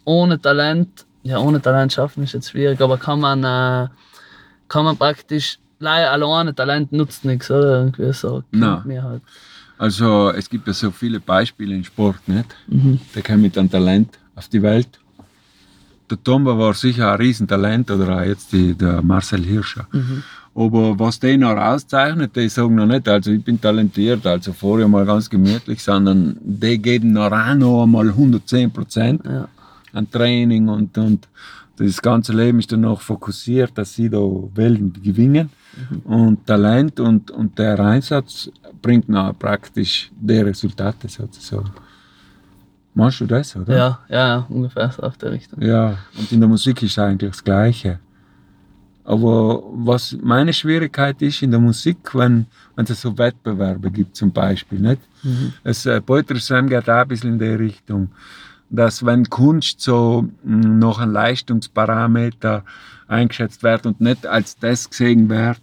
[0.04, 3.88] ohne Talent, ja, ohne Talent schaffen ist jetzt schwierig, aber kann man, äh,
[4.68, 7.90] kann man praktisch, alleine Talent nutzt nichts, oder?
[8.12, 8.42] So.
[8.50, 9.02] Nein.
[9.02, 9.22] Halt.
[9.78, 12.46] Also, es gibt ja so viele Beispiele im Sport, nicht?
[12.66, 12.98] Mhm.
[13.14, 14.88] Der kam mit einem Talent auf die Welt.
[16.10, 19.86] Der Tomba war sicher ein Riesentalent oder auch jetzt die, der Marcel Hirscher.
[19.92, 20.22] Mhm.
[20.54, 24.88] Aber was den noch auszeichnet, die sagen noch nicht, also ich bin talentiert, also vorher
[24.88, 29.46] mal ganz gemütlich, sondern die geben noch auch noch einmal 110 Prozent Ja.
[29.92, 31.28] an Training und, und
[31.78, 34.18] das ganze Leben ist dann noch fokussiert, dass sie da
[34.54, 35.50] Welten gewinnen.
[36.04, 38.50] Und Talent und, und der Einsatz
[38.82, 41.70] bringt noch praktisch die Resultate sozusagen.
[42.94, 43.76] Machst du das, oder?
[43.76, 45.62] Ja, ja, ja, ungefähr so auf der Richtung.
[45.62, 48.00] Ja, und in der Musik ist eigentlich das Gleiche.
[49.04, 54.32] Aber was meine Schwierigkeit ist in der Musik, wenn, wenn es so Wettbewerbe gibt zum
[54.32, 55.00] Beispiel, nicht?
[55.22, 55.52] Mhm.
[55.64, 58.10] Es, äh, Poetry Slam geht auch ein bisschen in die Richtung,
[58.70, 62.64] dass wenn Kunst so mh, noch ein Leistungsparameter
[63.06, 65.60] eingeschätzt wird und nicht als das gesehen wird,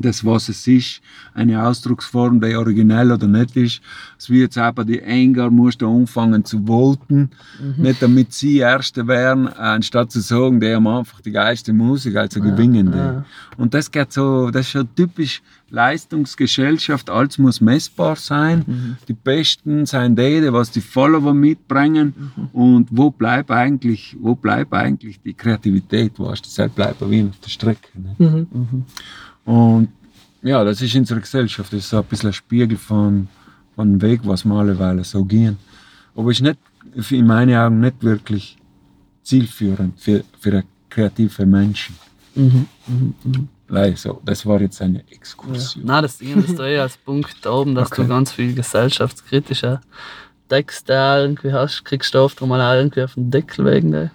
[0.00, 1.00] das, was es ist,
[1.34, 3.80] eine Ausdrucksform, die originell oder nicht ist.
[4.18, 7.30] Es wie jetzt bei die Enger, musst du anfangen zu voten,
[7.76, 12.40] nicht damit sie Erste wären, anstatt zu sagen, die haben einfach die geilste Musik, also
[12.40, 12.98] gewinnen die.
[12.98, 13.24] ja.
[13.56, 18.64] Und das geht so, das ist schon typisch Leistungsgesellschaft, alles muss messbar sein.
[18.66, 18.96] Mhm.
[19.08, 22.14] Die Besten sind die, die was die Follower mitbringen.
[22.36, 22.46] Mhm.
[22.52, 27.50] Und wo bleibt eigentlich, wo bleibt eigentlich die Kreativität, du, das bleibt wie auf der
[27.50, 27.88] Strecke.
[27.94, 28.46] Ne?
[29.46, 29.88] Und
[30.42, 33.28] ja, das ist unsere Gesellschaft, das ist so ein bisschen ein Spiegel von,
[33.74, 35.56] von dem Weg, was wir alleweil so gehen.
[36.14, 36.58] Aber ist nicht,
[37.10, 38.58] in meinen Augen nicht wirklich
[39.22, 41.96] zielführend für, für kreative Menschen.
[42.34, 42.66] Mhm.
[42.86, 43.14] Mhm.
[43.24, 43.48] Mhm.
[43.68, 45.04] Leider so, das war jetzt eine Ja.
[45.10, 45.84] Exkursion.
[45.84, 48.02] Nein, das Ding ist eh als Punkt da oben, dass Okay.
[48.02, 49.80] du ganz viel gesellschaftskritische
[50.48, 54.10] Texte irgendwie hast, kriegst du oft mal auch irgendwie auf den Deckel wegen der.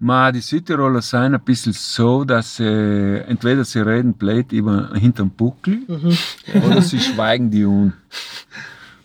[0.00, 5.30] Ma, die Südtiroler sind ein bisschen so, dass sie, entweder sie reden blöd über hinterm
[5.30, 6.16] Buckel Mhm.
[6.64, 7.92] oder sie schweigen die un.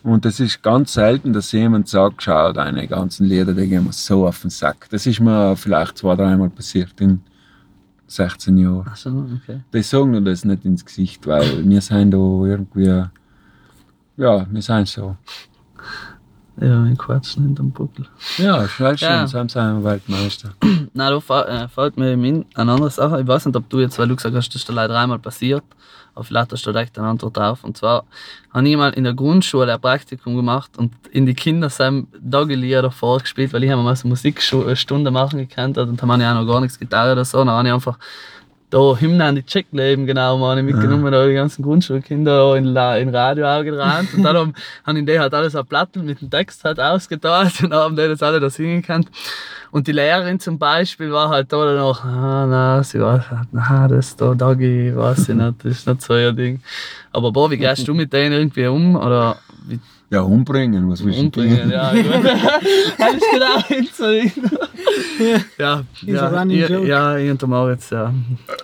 [0.04, 3.92] Und es ist ganz selten, dass jemand sagt, schau, deine ganzen Lieder, die gehen mir
[3.92, 4.86] so auf den Sack.
[4.90, 7.20] Das ist mir vielleicht zwei, dreimal passiert in
[8.06, 8.86] 16 Jahren.
[8.88, 9.60] Ach so, okay.
[9.72, 13.04] Die sagen mir das nicht ins Gesicht, weil wir sind da irgendwie,
[14.16, 15.16] ja, wir sind so.
[16.60, 18.06] Ja, ich quatsch nicht am Buckel.
[18.38, 19.26] Ja, ist halt schön, Ja.
[19.26, 20.50] sind wir Weltmeister.
[20.62, 23.20] Nein, da äh, fällt mir eben in eine andere Sache.
[23.20, 25.64] Ich weiß nicht, ob du jetzt, weil du gesagt hast, das ist leider dreimal passiert,
[26.14, 27.64] aber vielleicht hast du da direkt eine Antwort drauf.
[27.64, 28.04] Und zwar
[28.52, 32.92] habe ich mal in der Grundschule ein Praktikum gemacht und in die Kinder sind Doggy-Lieder
[32.92, 36.60] vorgespielt, weil ich habe mal so Musikstunde machen gekannt und haben ja auch noch gar
[36.60, 37.38] nichts Gitarre oder so.
[37.38, 37.98] Dann habe ich einfach
[38.70, 43.14] da Hymnen an die Checkleben genau mal mitgenommen, da die ganzen Grundschulkinder in, La in
[43.14, 46.30] Radio auch gerannt und dann haben, haben in die halt alles auf Platten mit dem
[46.30, 49.06] Text halt ausgeteilt und haben die das alle da singen können.
[49.70, 53.88] Und die Lehrerin zum Beispiel war halt da dann noch, ah, na, sie war, na,
[53.88, 56.60] das da, Dagi, weiß ich nicht, das ist nicht so ihr Ding.
[57.12, 58.96] Aber boah, wie gehst du mit denen irgendwie um?
[58.96, 59.80] Oder wie
[60.14, 61.72] Ja, umbringen, was willst du umbringen?
[61.72, 62.06] Ja, ich.
[63.00, 64.50] Alles genau hinzulegen.
[65.58, 66.86] Ja, Ist ja, ein Running ja, Joke.
[66.86, 68.14] ja, ich und der Moritz, ja.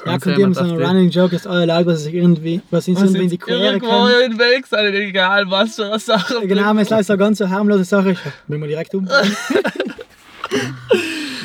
[0.07, 2.87] Ja, kommt eben so ein das Running Joke, dass alle Leute, was sich irgendwie, was
[2.87, 4.13] uns irgendwie in die Quere Irgendwo kann.
[4.25, 6.47] in den Weg sein, egal was für eine Sache.
[6.47, 9.09] Genau, wenn es so eine ganz so harmlose Sache ist, will man direkt um.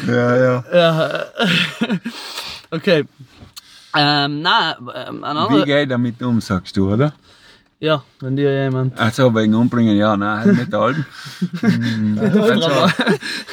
[0.07, 0.63] Ja, ja.
[0.71, 1.25] Ja,
[2.71, 3.05] okay.
[3.97, 7.13] Ähm, nein, ähm, ein Wie geht damit um, sagst du, oder?
[7.85, 8.99] Ja, wenn dir jemand.
[8.99, 11.05] Also wegen Umbringen, ja, nein, halt nicht allen.
[12.19, 12.91] also,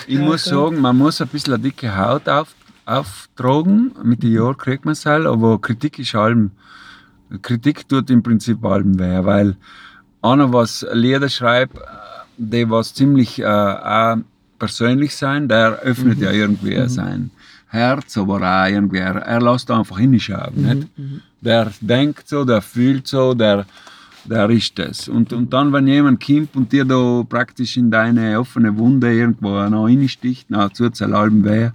[0.06, 2.54] ich muss sagen, man muss ein bisschen eine dicke Haut auf,
[2.86, 3.92] auftragen.
[4.02, 6.52] Mit den Jahren kriegt man es halt, aber Kritik ist allem.
[7.42, 9.56] Kritik tut im Prinzip allem weh, weil
[10.22, 11.76] einer, was Lieder schreibt,
[12.38, 14.16] die was ziemlich äh, auch
[14.58, 17.30] persönlich sein, der öffnet ja irgendwie sein
[17.68, 20.54] Herz, aber auch irgendwie, er, er lässt einfach hinschauen.
[20.54, 20.88] Nicht?
[21.42, 23.66] Der denkt so, der fühlt so, der,
[24.24, 25.08] der ist das.
[25.08, 29.50] Und, und dann, wenn jemand kommt und dir da praktisch in deine offene Wunde irgendwo
[29.68, 31.70] noch reinsticht, na, tut es allem weh.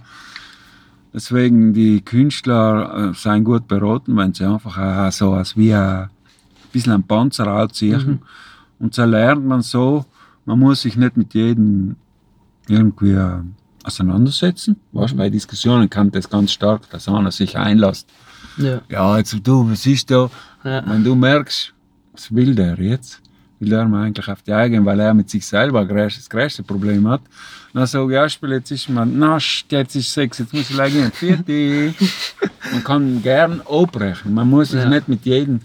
[1.12, 6.10] Deswegen, die Künstler äh, sind gut beraten, wenn sie einfach auch so als wie ein
[6.72, 8.20] bisschen ein Panzer anziehen.
[8.78, 10.04] Und so lernt man so,
[10.44, 11.96] man muss sich nicht mit jedem
[12.68, 13.40] irgendwie äh,
[13.82, 14.76] auseinandersetzen.
[14.92, 18.08] Weißt, bei Diskussionen kann das ganz stark, dass einer sich einlässt.
[18.58, 18.80] Ja.
[18.88, 20.30] Ja, jetzt du, was ist da?
[20.64, 20.84] Ja.
[20.86, 21.72] Wenn du merkst,
[22.18, 23.20] was will der jetzt?
[23.60, 27.08] Will der mir eigentlich auf die Eigen, weil er mit sich selber das größte Problem
[27.08, 27.22] hat.
[27.74, 30.62] Dann sage ich, ja, Spiel, jetzt ist man, na, sch, jetzt ist sechs, jetzt muss
[30.70, 31.10] ich gleich gehen.
[31.12, 31.94] Vierte.
[32.72, 34.32] Man kann gern abbrechen.
[34.34, 34.88] Man muss sich Ja.
[34.88, 35.60] nicht mit jedem.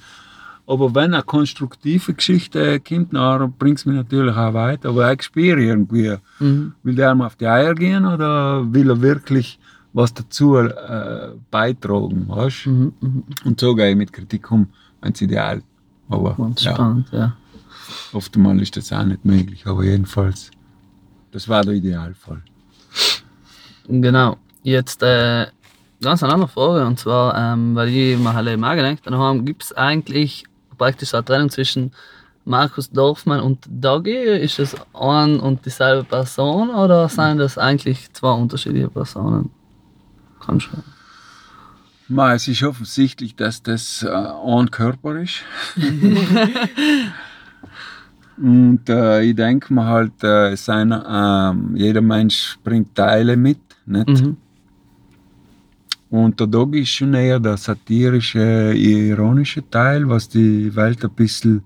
[0.65, 4.89] Aber wenn eine konstruktive Geschichte kommt, dann bringt es mich natürlich auch weiter.
[4.89, 6.73] Aber ich spüre irgendwie, Mhm.
[6.83, 9.59] will der mal auf die Eier gehen oder will er wirklich
[9.93, 12.67] was dazu äh, beitragen, weißt?
[12.67, 12.93] Mhm.
[13.01, 13.23] Mhm.
[13.45, 14.67] Und so gehe ich mit Kritik um,
[15.01, 15.61] wenn es ideal.
[16.09, 17.35] Aber Ganz ja, spannend, ja.
[18.11, 20.51] oftmals ist das auch nicht möglich, aber jedenfalls,
[21.31, 22.41] das war der Idealfall.
[23.87, 24.37] Genau.
[24.63, 25.47] Jetzt äh,
[26.01, 29.43] ganz eine andere Frage, und zwar, ähm, weil ich mir halt eben auch gedacht habe,
[29.43, 30.45] gibt es eigentlich
[30.77, 31.91] praktisch eine Trennung zwischen
[32.45, 34.15] Markus Dorfmann und Dagi?
[34.15, 39.49] Ist das ein und dieselbe Person oder sind das eigentlich zwei unterschiedliche Personen?
[40.39, 40.83] Kann schon.
[42.13, 45.41] Ma, es ist offensichtlich, dass das äh, ein Körper ist.
[48.37, 53.59] Und äh, ich denke mir halt, äh, es sind, ähm, jeder Mensch bringt Teile mit.
[53.85, 54.09] Nicht?
[54.09, 54.37] Mhm.
[56.11, 61.63] Und der Dog ist schon eher der satirische, ironische Teil, was die Welt ein bisschen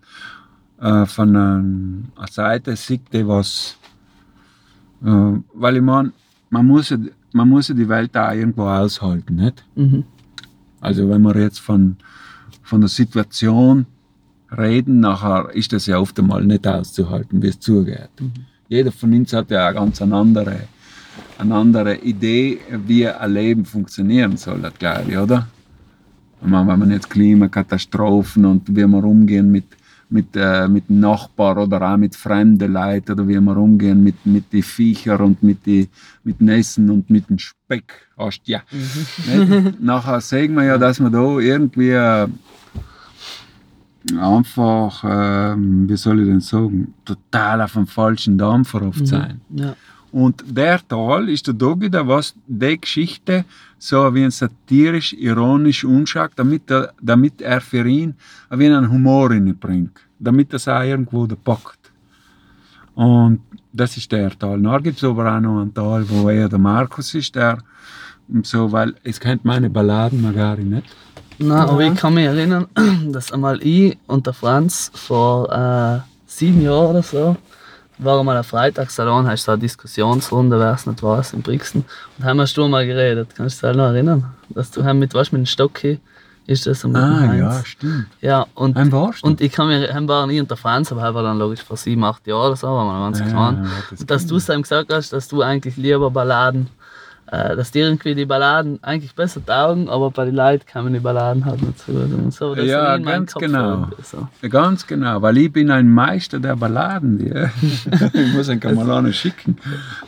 [0.80, 3.78] äh, von einer Seite sieht, die was.
[5.04, 6.14] Äh, weil ich meine,
[6.50, 6.94] man muss,
[7.34, 9.66] man muss die Welt auch irgendwo aushalten, nicht?
[9.76, 10.06] Mhm.
[10.82, 11.98] Also, wenn wir jetzt von,
[12.64, 13.86] von der Situation
[14.56, 18.10] reden, nachher ist das ja oft einmal nicht auszuhalten, wie es zugeht.
[18.70, 20.60] Jeder von uns hat ja eine ganz eine andere,
[21.38, 25.48] eine andere Idee, wie ein Leben funktionieren soll, das glaube ich, oder?
[26.42, 29.66] Wenn man jetzt Klimakatastrophen und wie wir umgehen mit,
[30.10, 34.52] mit, äh, mit Nachbar oder auch mit fremden Leuten oder wie wir umgehen mit, mit
[34.54, 35.90] den Viechern und mit, die,
[36.24, 38.08] mit dem Essen und mit dem Speck.
[38.18, 38.62] Hast ja.
[38.72, 39.82] Nicht?
[39.82, 42.28] Nachher sehen wir ja, dass wir da irgendwie äh,
[44.20, 49.42] einfach, ähm, wie soll ich denn sagen, total auf dem falschen Dampfer oft sein.
[49.50, 49.76] Ja.
[50.18, 53.46] Und der Teil ist der Dogi, der was die Geschichte
[53.78, 58.16] so wie ein satirisch, ironisch anschaut, damit er, damit er für ihn
[58.50, 61.92] wie einen Humor bringt, damit er es auch irgendwo packt.
[62.96, 64.60] Und das ist der Teil.
[64.60, 67.60] Dann gibt es aber auch noch einen Teil, wo eher der Markus ist, der
[68.42, 70.88] so, weil es kennt meine Balladen gar nicht.
[71.38, 72.66] Nein, aber ich kann mich erinnern,
[73.12, 77.38] dass einmal ich und der Franz vor, äh, sieben Jahren oder so,
[78.00, 81.86] war mal ein Freitagssalon, hast du so eine Diskussionsrunde, wer es nicht weiß, in Brixen.
[82.18, 83.30] Und haben wir schon mal geredet.
[83.36, 84.26] Kannst du dich noch erinnern?
[84.50, 85.98] Dass du haben mit, was mit dem Stock hier,
[86.46, 87.40] ist das am Ah, Heinz.
[87.40, 88.06] ja, stimmt.
[88.22, 91.38] Ja, und, warst und ich kann mir, haben wir nie unter Fans, aber war dann
[91.40, 93.64] logisch vor sieben, acht Jahren oder so, war man ganz Ja, klein.
[93.66, 96.70] ja, das und dass du es ihm gesagt hast, dass du eigentlich lieber Balladen,
[97.30, 101.44] dass dir irgendwie die Balladen eigentlich besser taugen, aber bei den Leuten kamen die Balladen
[101.44, 102.14] halt nicht so gut.
[102.14, 103.90] Und so, das Ja, ganz Kopf genau.
[104.02, 104.28] So.
[104.48, 107.20] Ganz genau, weil ich bin ein Meister der Balladen.
[107.28, 107.50] Ja.
[108.14, 109.58] ich muss einen Kamalane schicken.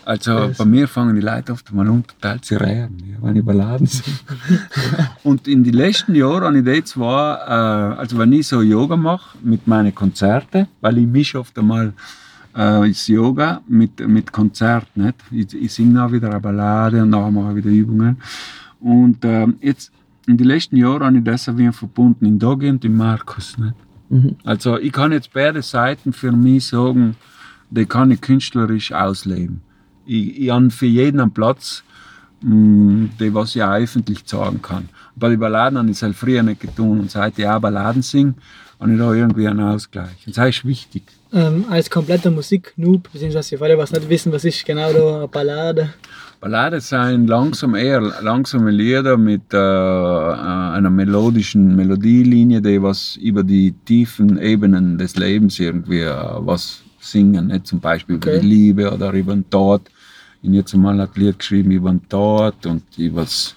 [0.06, 3.44] Also bei mir fangen die Leute oft mal an total zu reden, ja, wenn ich
[3.44, 4.18] Balladen singe.
[5.24, 8.96] Und in den letzten Jahren habe ich die zwar, äh, also wenn ich so Yoga
[8.96, 11.94] mache mit meinen Konzerten, weil ich mische oft einmal
[12.54, 14.88] äh, das Yoga mit, mit Konzert.
[14.96, 15.16] Nicht?
[15.32, 18.18] Ich, ich singe auch wieder eine Ballade und nachher mache ich wieder Übungen.
[18.80, 19.92] Und ähm, jetzt
[20.28, 23.58] in den letzten Jahren habe ich das auch wieder verbunden, in Dogi und in Markus.
[23.58, 23.76] Nicht?
[24.10, 24.36] Mhm.
[24.44, 27.16] Also ich kann jetzt beide Seiten für mich sagen,
[27.70, 29.62] die kann ich künstlerisch ausleben.
[30.06, 31.84] Ich, ich habe für jeden einen Platz,
[32.42, 34.90] mh, die was ich auch öffentlich sagen kann.
[35.16, 38.02] Bei den Balladen habe ich es halt früher nicht getan und seit ich auch Balladen
[38.02, 38.36] singe,
[38.80, 40.26] habe ich da irgendwie einen Ausgleich.
[40.26, 41.04] Und das ist wichtig.
[41.32, 45.28] Ähm, als kompletter Musik-Noob, beziehungsweise für alle, was nicht wissen, was ist genau da eine
[45.28, 45.94] Ballade.
[46.42, 53.74] Balladen sind langsam eher langsame Lieder mit äh, einer melodischen Melodielinie, die was über die
[53.86, 57.48] tiefen Ebenen des Lebens irgendwie äh, was singen.
[57.48, 57.68] Nicht?
[57.68, 58.40] Zum Beispiel über Okay.
[58.40, 59.82] die Liebe oder über den Tod.
[60.42, 63.56] Ich habe jetzt mal ein Lied geschrieben über den Tod und übers,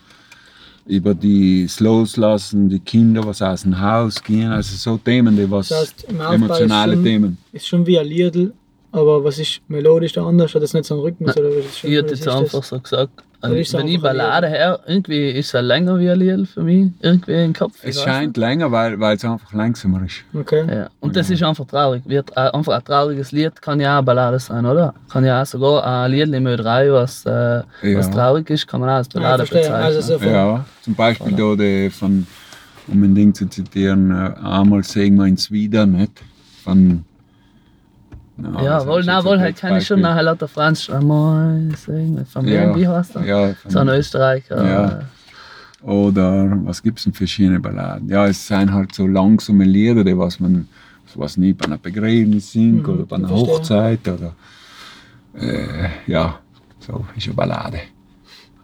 [0.86, 4.50] über die das Loslassen, die Kinder, was aus dem Haus gehen.
[4.50, 7.38] Also so Themen, die was Das heißt, emotionale ist schon, Themen.
[7.52, 8.52] ist schon wie ein Liedl,
[8.90, 10.54] aber was ist melodisch da anders?
[10.54, 11.36] Hat das nicht so einen Rhythmus?
[11.36, 14.00] Oder was ist schon, Ich hätte jetzt einfach so gesagt, Oder ist es wenn ich
[14.00, 17.74] Ballade her, irgendwie ist es länger wie ein Lied für mich, irgendwie im Kopf.
[17.82, 20.22] ich Es scheint länger, weil, weil es einfach langsamer ist.
[20.32, 20.64] Okay.
[20.72, 20.90] Ja.
[21.00, 22.02] Und das ist einfach traurig.
[22.06, 24.94] Wird, äh, einfach ein trauriges Lied kann ja auch eine Ballade sein, oder?
[25.10, 27.62] Kann ja auch sogar ein Lied im Ö3, was, äh,
[27.96, 28.12] was Ja.
[28.12, 29.72] traurig ist, kann man auch als Ballade bezeichnen.
[29.74, 32.26] Also Ja, zum Beispiel da die von,
[32.88, 36.12] um ein Ding zu zitieren, einmal sehen wir ins Wieder, nicht?
[36.64, 37.04] Von,
[38.36, 42.24] na, ja, wohl, jetzt wohl, halt kann ich schon nachher lauter Franz einmal singen.
[42.44, 43.24] Ja, wie heißt der?
[43.24, 44.64] Ja, So ein Österreicher.
[44.64, 45.00] Ja.
[45.82, 48.08] oder was gibt es denn für schöne Balladen?
[48.08, 50.68] Ja, es sind halt so langsame Lieder, die was man,
[51.14, 53.28] was nie bei einer Begräbnis singt Mhm, oder bei einer.
[53.30, 54.32] Hochzeit oder,
[55.34, 56.38] äh, ja,
[56.80, 57.80] so ist eine Ballade.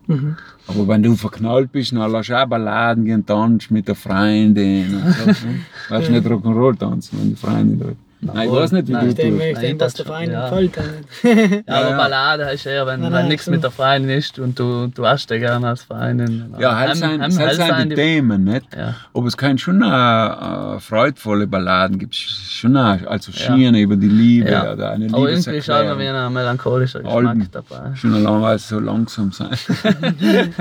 [0.06, 0.36] Mhm.
[0.66, 5.12] Aber wenn du verknallt bist, dann du auch Balladen gehen, tanzt mit der Freundin und
[5.14, 5.26] so.
[5.26, 5.34] ne?
[5.88, 7.96] Weißt du nicht Rock'n'Roll tanzen, wenn die Freundin dort.
[8.20, 9.04] Nein, ich weiß nicht, wie Nein.
[9.04, 10.48] du Ich denke, ich denke, dass das der Verein ja.
[10.48, 10.76] gefällt.
[11.68, 11.96] Ja, aber ja.
[11.96, 13.50] Ballade heißt eher, wenn, Nein, wenn nichts so.
[13.52, 16.52] mit der Freundin ist und du, du hast dich gerne als Freundin.
[16.58, 18.66] Ja, halt sein, halt sein die Themen, nicht?
[18.76, 18.94] Ja.
[19.14, 23.54] Aber es kann schon äh, äh, freudvolle Balladen geben, schon auch, also Ja.
[23.54, 24.72] Schiene über die Liebe Ja.
[24.72, 27.48] oder eine Aber irgendwie ist auch immer wie ein melancholischer Geschmack Alben.
[27.52, 27.94] dabei.
[27.94, 29.50] Schon allein so langsam sein.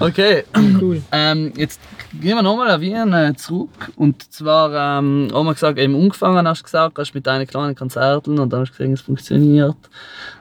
[0.00, 0.44] Okay,
[0.80, 1.02] Cool.
[1.12, 1.80] ähm, jetzt
[2.20, 3.92] gehen wir nochmal auf Wien äh, zurück.
[3.96, 7.74] Und zwar ähm, haben wir gesagt, eben angefangen hast du gesagt, hast mit deinen kleinen
[7.74, 9.76] Konzerten und dann hast du gesehen, es funktioniert.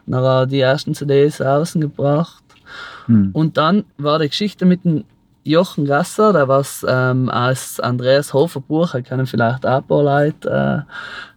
[0.05, 2.43] Dann du die ersten CDs außen gebracht.
[3.05, 3.29] Hm.
[3.33, 5.05] Und dann war die Geschichte mit dem
[5.47, 10.01] Jochen Gasser, der was ähm, als Andreas Hofer Buch, halt kennen vielleicht auch ein paar
[10.03, 10.49] Leute,
[10.87, 10.91] äh,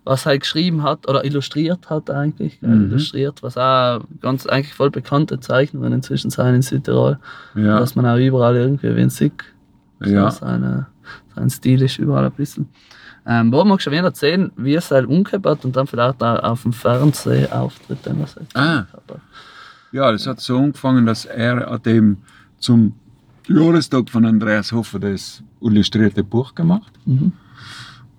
[0.04, 2.86] was halt geschrieben hat oder illustriert hat eigentlich, Mhm.
[2.88, 7.18] illustriert, was auch ganz eigentlich voll bekannte Zeichnungen inzwischen sind in Südtirol,
[7.54, 9.34] Ja, dass man auch überall irgendwie sieht.
[10.02, 10.30] ja.
[10.30, 10.86] Seine,
[11.36, 12.70] sein Stil ist überall ein bisschen.
[13.30, 16.62] Ähm, wo magst du wieder erzählen, wie es halt umgekehrt und dann vielleicht auch auf
[16.62, 18.86] dem Fernsehauftritt, den was halt Ah.
[19.92, 22.16] ja, das hat so angefangen, dass er an dem
[22.58, 22.94] zum
[23.46, 26.92] Jahrestag von Andreas Hofer das illustrierte Buch gemacht.
[27.04, 27.32] Mhm.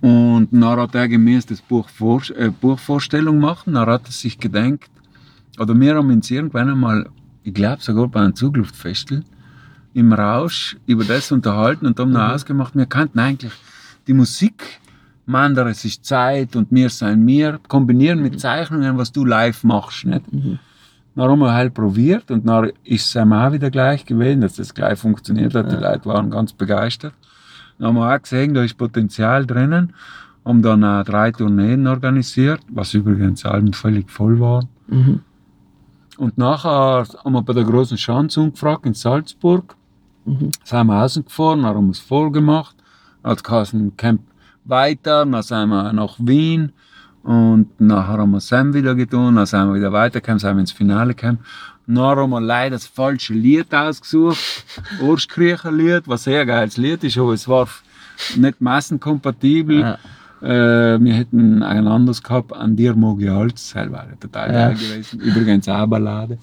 [0.02, 3.74] Und dann hat er gemäß das Buch Vor äh, Buchvorstellung machen.
[3.74, 4.90] Dann hat er sich gedenkt,
[5.60, 7.10] oder wir haben uns irgendwann einmal,
[7.44, 9.24] ich glaube sogar bei einem Zugluftfestival,
[9.96, 13.54] im Rausch über das unterhalten und haben dann ausgemacht, wir könnten eigentlich
[14.08, 14.80] die Musik,
[15.30, 20.06] Mandar, es ist Zeit und wir sein wir, kombinieren mit Zeichnungen, was du live machst.
[20.06, 20.34] Nicht?
[20.34, 20.60] Mhm.
[21.16, 24.74] Dann haben wir halt probiert und dann ist es auch wieder gleich gewesen, dass das
[24.74, 25.72] gleich funktioniert hat.
[25.72, 27.14] Die Leute waren ganz begeistert.
[27.78, 29.94] Dann haben wir auch gesehen, da ist Potenzial drinnen.
[30.46, 34.64] Haben dann auch drei Tourneen organisiert, was übrigens allem völlig voll war.
[34.88, 35.22] Mhm.
[36.18, 39.76] Und nachher haben wir bei der großen Schanze umgefragt in Salzburg.
[40.26, 40.52] Mhm.
[40.64, 42.76] Sind wir außen gefahren, dann haben wir es voll gemacht.
[43.24, 44.22] Hat geheißen, Camp
[44.66, 46.72] weiter, dann sind wir nach Wien.
[47.24, 50.72] Und nachher haben wir Sam wieder getan, dann sind wir wieder weitergekommen, sind wir ins
[50.72, 51.40] Finale gekommen.
[51.86, 54.38] Dann haben wir leider das falsche Lied ausgesucht.
[55.02, 57.68] Orskriecher Lied, was ein sehr geiles Lied ist, aber es war
[58.38, 59.80] nicht massenkompatibel.
[59.82, 59.98] Ja.
[60.42, 63.74] Äh, wir hätten ein anderes gehabt, an dir mag ich alles.
[63.74, 64.68] Das wäre total Ja.
[64.70, 65.20] geil gewesen.
[65.20, 66.38] Übrigens auch eine Ballade.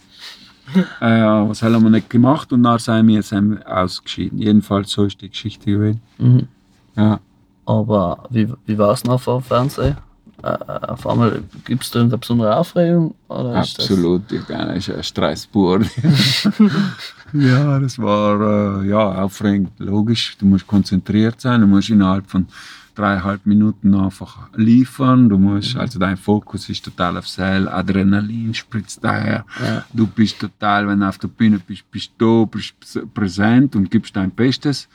[1.00, 4.38] äh, was haben wir nicht gemacht und dann sind wir, wir ausgeschieden.
[4.38, 6.00] Jedenfalls so ist die Geschichte gewesen.
[6.18, 6.48] Mhm.
[6.96, 7.20] Ja.
[7.66, 9.96] Aber wie, wie war es noch vor dem Fernsehen?
[10.42, 13.14] Äh, äh, auf einmal gibt es da irgendeine besondere Aufregung?
[13.28, 15.80] Oder ist Absolut, ich bin ein Stress pur.
[17.32, 20.36] ja, das war äh, ja, aufregend, logisch.
[20.38, 22.46] Du musst konzentriert sein, du musst innerhalb von
[22.94, 25.28] dreieinhalb Minuten einfach liefern.
[25.28, 29.44] Du musst, also dein Fokus ist total auf Seil, Adrenalin spritzt daher.
[29.62, 29.84] Ja.
[29.92, 32.74] Du bist total, wenn du auf der Bühne bist, bist du bist
[33.14, 34.88] präsent und gibst dein Bestes.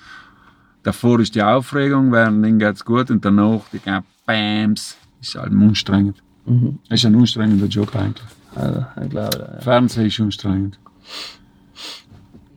[0.84, 4.98] Davor ist die Aufregung, während dann geht's gut und danach die ganzen Bams.
[5.22, 6.18] Ist halt anstrengend.
[6.46, 6.80] Das, mhm.
[6.90, 8.26] Ist ein anstrengender Job eigentlich.
[8.56, 9.62] also, ich glaube, ja.
[9.62, 10.80] Fernsehen ist anstrengend.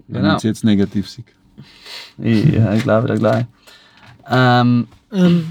[0.09, 0.29] Wenn Genau.
[0.29, 1.27] man es jetzt negativ sieht.
[2.19, 3.47] Ich, ja, ich glaube da gleich.
[4.31, 5.47] Ähm, Ähm,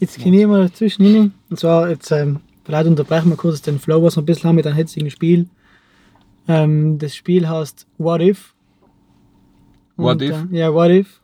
[0.00, 1.32] jetzt komme ich mal dazwischen hin.
[1.50, 4.56] Und zwar, jetzt, ähm, vielleicht unterbrechen wir kurz den Flow, was wir ein bisschen haben
[4.56, 5.48] mit einem hetzigen Spiel.
[6.46, 8.54] Ähm, das Spiel heißt What If.
[9.96, 10.34] What If?
[10.52, 11.20] Äh, ja, What If.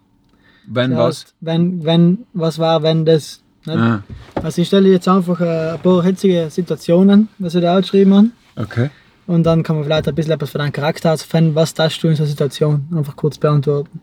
[0.66, 1.26] Wenn was?
[1.40, 3.40] wenn, wenn, was war, wenn das.
[3.66, 4.00] Ah,
[4.42, 8.28] Also ich stelle jetzt einfach äh, ein paar hitzige Situationen, was ich da geschrieben habe.
[8.56, 8.90] okay.
[9.26, 12.08] Und dann kann man vielleicht ein bisschen etwas für deinen Charakter herausfinden, was das du
[12.08, 13.98] in so einer Situation einfach kurz beantworten.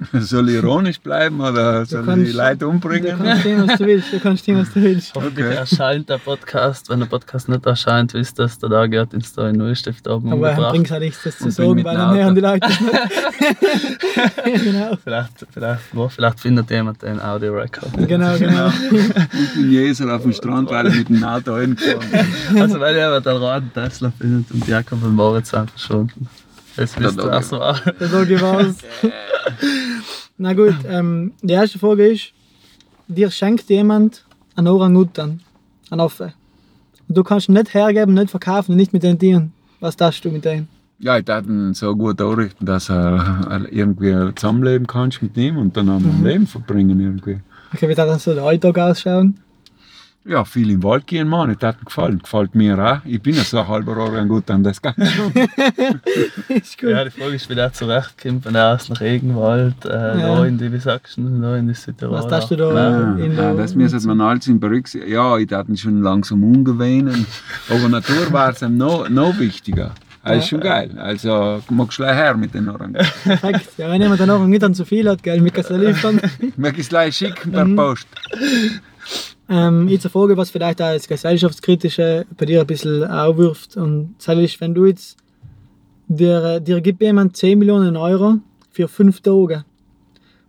[0.20, 3.18] Soll ich ironisch bleiben oder soll kannst- ich Leute Du umbringen?
[3.18, 4.12] kannst stehen, was du willst.
[4.12, 5.14] Du kannst stehen, was du willst.
[5.14, 5.54] hoffentlich Okay.
[5.56, 6.88] erscheint der Podcast.
[6.88, 10.08] Wenn der Podcast nicht erscheint, wisst ihr, dass der da geht ins da in Neustift
[10.08, 12.40] oben Aber er bringt halt nichts, das zu Und sagen, weil dann hören die.
[12.40, 14.64] Leute es nicht.
[14.64, 14.96] genau.
[15.04, 18.08] Vielleicht, vielleicht, wo, vielleicht findet jemand den Audio-Record.
[18.08, 18.68] Genau, genau.
[18.90, 22.00] Ich bin Jeser auf dem Strand, weil ich mit dem Auto hingefahren
[22.50, 22.62] bin.
[22.62, 26.28] Also wenn jemand einen roten Tesla findet und Jakob und Moritz sind verschwunden.
[26.76, 27.80] Das wisst ihr, doch was war.
[27.98, 28.76] Das sage war's.
[30.40, 32.32] Na gut, ähm, die erste Frage ist:
[33.08, 34.24] Dir schenkt jemand
[34.56, 35.40] einen Orangutan,
[35.90, 36.32] einen Affe.
[37.08, 39.52] Und du kannst ihn nicht hergeben, nicht verkaufen, nicht mit den Tieren.
[39.80, 40.68] Was darfst du mit denen?
[40.98, 45.76] Ja, ich darf ihn so gut einrichten, dass er irgendwie zusammenleben kannst mit ihm und
[45.76, 47.40] dann am Leben verbringen irgendwie.
[47.74, 49.38] Okay, wie darf dann so der Alltag ausschauen?
[50.26, 51.56] Ja, viel im Wald gehen, Mann.
[51.58, 52.18] Das hat mir gefallen.
[52.18, 52.98] Gefällt mir auch.
[53.06, 55.32] Ich bin ja so ein halber Orangutan, das kann schon.
[56.48, 56.90] ist gut.
[56.90, 60.44] Ja, die Frage ist, wie der zurechtkommt, wenn er aus nach Regenwald, äh, Ja.
[60.44, 62.18] in die, wie sagst du, da in die Südtirol.
[62.18, 62.70] Was darfst du da?
[62.72, 63.18] Nein.
[63.18, 65.10] in Ja, der- das müssen man alles in berücksichtigen.
[65.14, 67.26] Ja, ich darf ihn schon langsam umgewöhnen.
[67.70, 69.92] Aber Natur war es ihm noch, noch wichtiger.
[70.22, 70.90] Das ist schon geil.
[70.98, 72.66] Also, magst du gleich her mit den.
[72.66, 73.70] Perfekt.
[73.78, 76.20] Ja, wenn jemand dann Orangutan zu viel hat, gell, mit du liefern.
[76.58, 77.74] Mag ich es gleich schicken per Mhm.
[77.76, 78.06] Post?
[79.52, 83.76] Ähm, jetzt eine Frage, was vielleicht auch als gesellschaftskritische bei dir ein bisschen aufwirft.
[83.76, 85.16] Und das ist, wenn du jetzt,
[86.06, 88.36] dir, dir gibt jemand 10 Millionen Euro
[88.70, 89.64] für 5 Tage.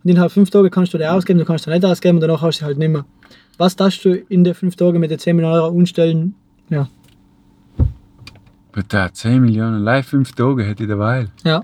[0.04, 2.42] Und innerhalb 5 Tage kannst du die ausgeben, du kannst die nicht ausgeben und danach
[2.42, 3.04] hast du sie halt nicht mehr.
[3.58, 6.34] Was darfst du in den 5 Tagen mit den 10 Millionen Euro umstellen?
[6.70, 6.88] Ja.
[8.72, 11.26] Bitte, 10 Millionen, live 5 Tage hätte ich dabei.
[11.44, 11.62] ja.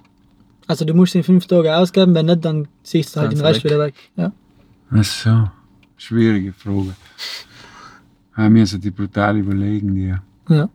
[0.66, 3.46] Also du musst in 5 Tagen ausgeben, wenn nicht, dann siehst du halt Dann den
[3.46, 3.70] Rest weg.
[3.70, 3.94] wieder weg.
[4.16, 4.33] Ja.
[4.90, 5.48] Ach so,
[5.98, 6.94] schwierige Frage.
[8.37, 10.14] Ja, mir sind die brutal überlegen, die.
[10.48, 10.68] ja.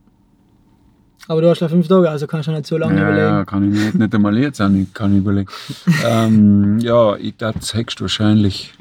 [1.26, 3.26] Aber du hast ja 5 Tage, also kannst du nicht so lange Ja, überlegen.
[3.26, 5.50] ja, kann ich nicht, nicht einmal jetzt an, ich kann überlegen.
[6.06, 8.74] ähm, ja, ich dachte höchstwahrscheinlich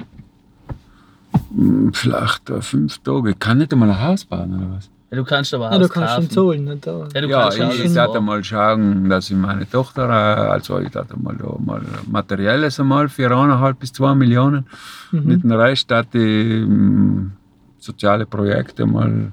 [1.55, 3.29] hm, vielleicht äh, fünf Tage.
[3.31, 4.89] Ich kann nicht einmal ein Haus bauen oder was?
[5.13, 6.29] Ja, du kannst aber Ja, du kannst ihn kaufen.
[6.31, 6.63] zahlen.
[6.65, 6.87] Nicht?
[6.87, 7.07] da.
[7.13, 8.25] Ja, du ja, kannst ich, ich haben.
[8.25, 13.09] mal schauen, dass ich meine Tochter, äh, also ich dachte mal, da mal materielles einmal
[13.09, 14.65] für eineinhalb bis zwei Millionen.
[15.11, 15.23] Mhm.
[15.23, 17.31] Mit dem Rest hatte ich hm,
[17.77, 19.31] soziale Projekte mal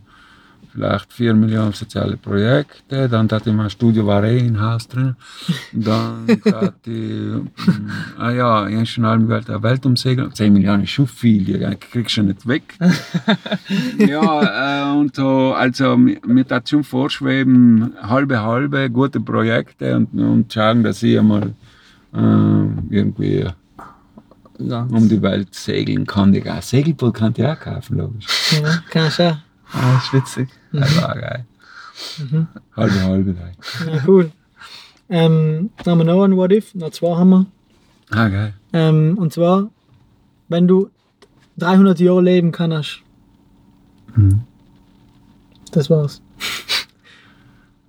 [0.73, 5.17] vielleicht 4 Millionen soziale Projekte, dann hatte ich mein Studio war eh im Haus drin.
[5.73, 10.33] Dann hatte ich, hm, ah ja, ich schon halbe Welt, eine Welt umsegeln.
[10.33, 12.75] 10 Millionen ist schon viel, die kriegst du nicht weg.
[13.99, 20.13] ja, äh, und so, also mir, mir tat schon vorschweben, halbe, halbe, gute Projekte und,
[20.15, 21.55] und schauen, dass ich einmal
[22.15, 23.47] äh, irgendwie
[24.59, 24.83] Ja.
[24.91, 26.35] um die Welt segeln kann.
[26.35, 28.27] Ich ein Segelboot kann ich auch kaufen, logisch.
[28.63, 29.37] Ja, kannst du auch.
[29.73, 30.49] Ah, ist witzig.
[30.73, 31.45] Das war geil.
[32.19, 32.47] Mhm.
[32.77, 33.35] Halbe, halbe.
[33.37, 33.53] Teil.
[33.95, 34.31] Ja, cool.
[35.09, 37.47] Ähm, dann haben wir noch ein What If, noch zwei haben wir.
[38.11, 38.55] Ah, geil.
[38.73, 39.71] Ähm, und zwar,
[40.49, 40.91] wenn du
[41.59, 43.01] 300 Jahre leben kannst.
[44.15, 44.43] Mhm.
[45.73, 46.21] Das war's.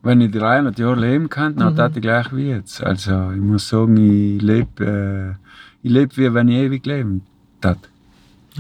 [0.03, 1.77] Wenn ich 300 Jahre leben kann, dann Mhm.
[1.77, 2.84] tat ich gleich wie jetzt.
[2.84, 5.47] Also, ich muss sagen, ich lebe, äh,
[5.84, 7.21] ich lebe wie wenn ich ewig leben
[7.61, 7.77] tat.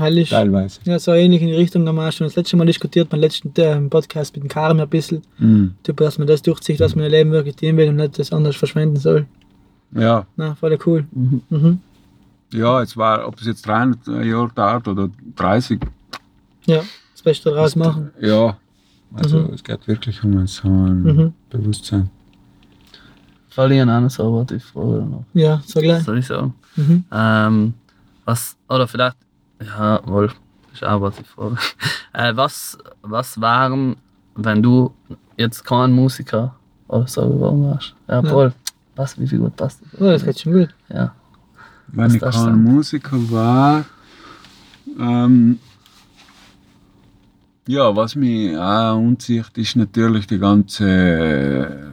[0.01, 0.29] Heilig.
[0.29, 0.79] Teilweise.
[0.83, 3.53] Ja, so ähnlich in die Richtung haben wir schon das letzte Mal diskutiert, beim letzten
[3.57, 5.21] ähm, Podcast mit dem Karim ein bisschen.
[5.37, 5.75] Mhm.
[5.83, 8.31] Typ, dass man das durchzieht, dass man ein Leben wirklich dienen will und nicht das
[8.33, 9.25] anders verschwenden soll.
[9.93, 11.05] Ja, Na, voll cool.
[11.11, 11.41] Mhm.
[11.49, 11.79] Mhm.
[12.53, 15.79] ja, es war, ob es jetzt 300 Jahre dauert oder 30,
[16.65, 16.81] Ja,
[17.13, 18.11] das Beste daraus machen.
[18.19, 18.57] Ja,
[19.13, 19.53] also Mhm.
[19.53, 21.33] es geht wirklich um so ein Mhm.
[21.49, 22.09] Bewusstsein.
[23.49, 25.25] Verlieren auch noch so was die Frage noch.
[25.33, 26.03] Ja, so gleich.
[26.03, 26.53] Soll ich sagen?
[26.77, 27.03] Mhm.
[27.11, 27.73] Ähm,
[28.23, 29.17] was, oder vielleicht,
[29.65, 30.31] ja, wohl,
[30.73, 31.57] ist auch was die Frage.
[32.13, 33.95] Äh, was, was waren,
[34.35, 34.93] wenn du
[35.37, 36.53] jetzt kein Musiker
[36.89, 37.95] oder so geworden wärst?
[38.09, 38.53] Ja, Paul,
[38.97, 40.01] was, wie viel gut passt das?
[40.01, 40.75] Oh, das geht schon gut.
[40.89, 41.15] Ja.
[41.87, 42.63] Wenn Was ich kein dann?
[42.63, 43.85] Musiker war,
[44.99, 45.59] ähm,
[47.67, 51.91] ja, was mich auch unzieht, ist natürlich der ganze äh,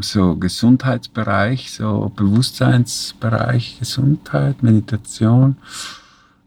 [0.00, 5.56] so Gesundheitsbereich, so Bewusstseinsbereich, Gesundheit, Meditation.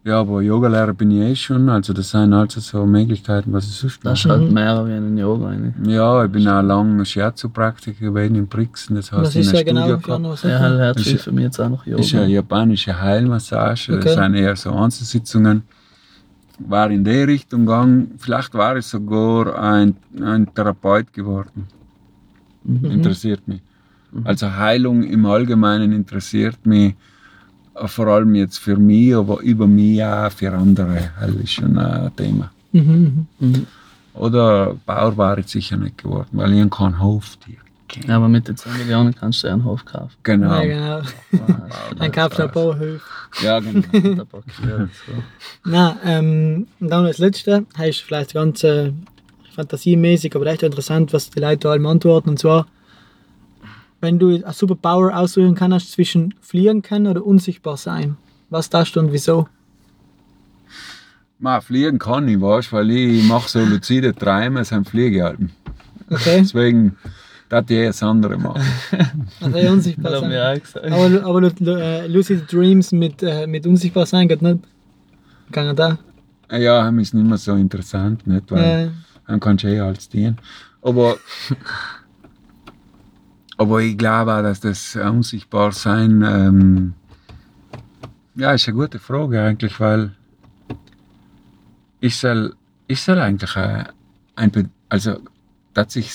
[0.08, 3.72] Ja, aber Yogalehrer bin ich eh schon, also das sind also so Möglichkeiten, was ich
[3.72, 5.48] sonst Das ist halt mehr wie ein Yoga.
[5.50, 5.88] Eigentlich.
[5.96, 9.58] Ja, ich bin auch lange Shiatsu-Praktiker gewesen in Brixen, das heißt Was in ist einem
[9.58, 10.14] ja genau Studio gehabt.
[10.14, 12.02] andere Ja, herzlich Ist- für mich jetzt auch noch Yoga.
[12.04, 14.04] ist eine japanische Heilmassage, Okay.
[14.04, 15.64] das sind eher so Einzelsitzungen.
[16.60, 21.68] War in die Richtung gegangen, vielleicht war ich sogar ein, ein Therapeut geworden.
[22.64, 22.92] Mhm.
[22.92, 23.62] Interessiert mich.
[24.24, 26.94] Also Heilung im Allgemeinen interessiert mich,
[27.86, 31.12] vor allem jetzt für mich, aber über mich auch für andere.
[31.20, 32.52] Das ist schon ein Thema.
[32.72, 33.48] Mhm, mhm.
[33.48, 33.68] Mhm.
[34.14, 37.58] Oder Bauer war ich sicher nicht geworden, weil ich kein Hoftier
[37.88, 38.08] kenne.
[38.08, 40.12] Ja, aber mit den 10 Millionen kannst du ja einen Hof kaufen.
[40.24, 40.62] Genau.
[40.62, 41.02] Ja,
[41.32, 41.68] genau.
[42.00, 43.04] Ein Kapsel Bauerhöf.
[43.42, 43.82] Ja, genau.
[43.92, 45.14] Da parkiert, so.
[45.64, 48.92] Na, ähm, und dann als Letzte, heißt vielleicht ganz äh,
[49.56, 52.30] fantasiemäßig, aber echt interessant, was die Leute allem antworten.
[52.30, 52.68] Und zwar,
[54.06, 58.18] wenn du eine Superpower aussuchen kannst zwischen fliegen können oder unsichtbar sein,
[58.50, 59.48] was das du und wieso?
[61.40, 65.52] Ma, fliegen kann ich, weißt, weil ich mache so luzide Träume, es sind Fliegealben.
[66.10, 66.40] Okay?
[66.42, 66.96] Deswegen,
[67.50, 68.62] das ich eh das andere machen.
[69.42, 70.58] Also ja, unsichtbar Das haben wir sein.
[70.58, 71.26] auch gesagt.
[71.26, 74.60] Aber, aber äh, Lucid Dreams mit, äh, mit unsichtbar sein geht nicht.
[75.52, 75.98] Kann er da?
[76.52, 78.50] Ja, das ist nicht mehr so interessant, nicht?
[78.52, 78.90] Weil Äh,
[79.28, 80.38] dann kannst du eh alles dienen.
[80.82, 81.18] Aber,
[83.58, 86.94] aber ich glaube auch, dass das unsichtbar sein, ähm,
[88.36, 90.12] ja, ist eine gute Frage eigentlich, weil
[92.00, 92.54] ich soll,
[92.88, 93.88] ich soll eigentlich ein,
[94.36, 95.18] ein also,
[95.74, 96.12] dass ich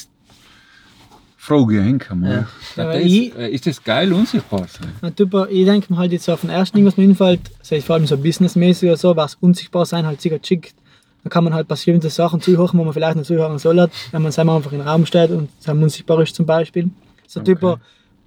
[1.37, 2.33] Frage hinkomme.
[2.33, 2.47] Ja.
[2.77, 4.93] Das, ich- äh, ist das geil, unsichtbar sein?
[5.01, 7.77] Na, super, ich denke mir halt jetzt auf den ersten Ding, was mir einfällt, sei
[7.79, 10.75] es vor allem so businessmäßig oder so, was unsichtbar sein halt sicher schickt.
[11.25, 14.33] Da kann man halt bestimmte Sachen zuhören, wo man vielleicht nicht zuhören soll, wenn man
[14.33, 16.91] selber einfach in den Raum stellt und es unsichtbar ist zum Beispiel.
[17.31, 17.77] So Okay.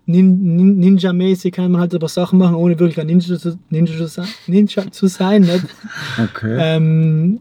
[0.06, 3.95] Nin Nin Ninja-mäßig kann man halt aber Sachen machen, ohne wirklich ein Ninja zu, Ninja
[3.97, 4.28] zu sein.
[4.47, 5.66] Ninja zu sein nicht?
[6.24, 6.58] Okay.
[6.60, 7.39] ähm,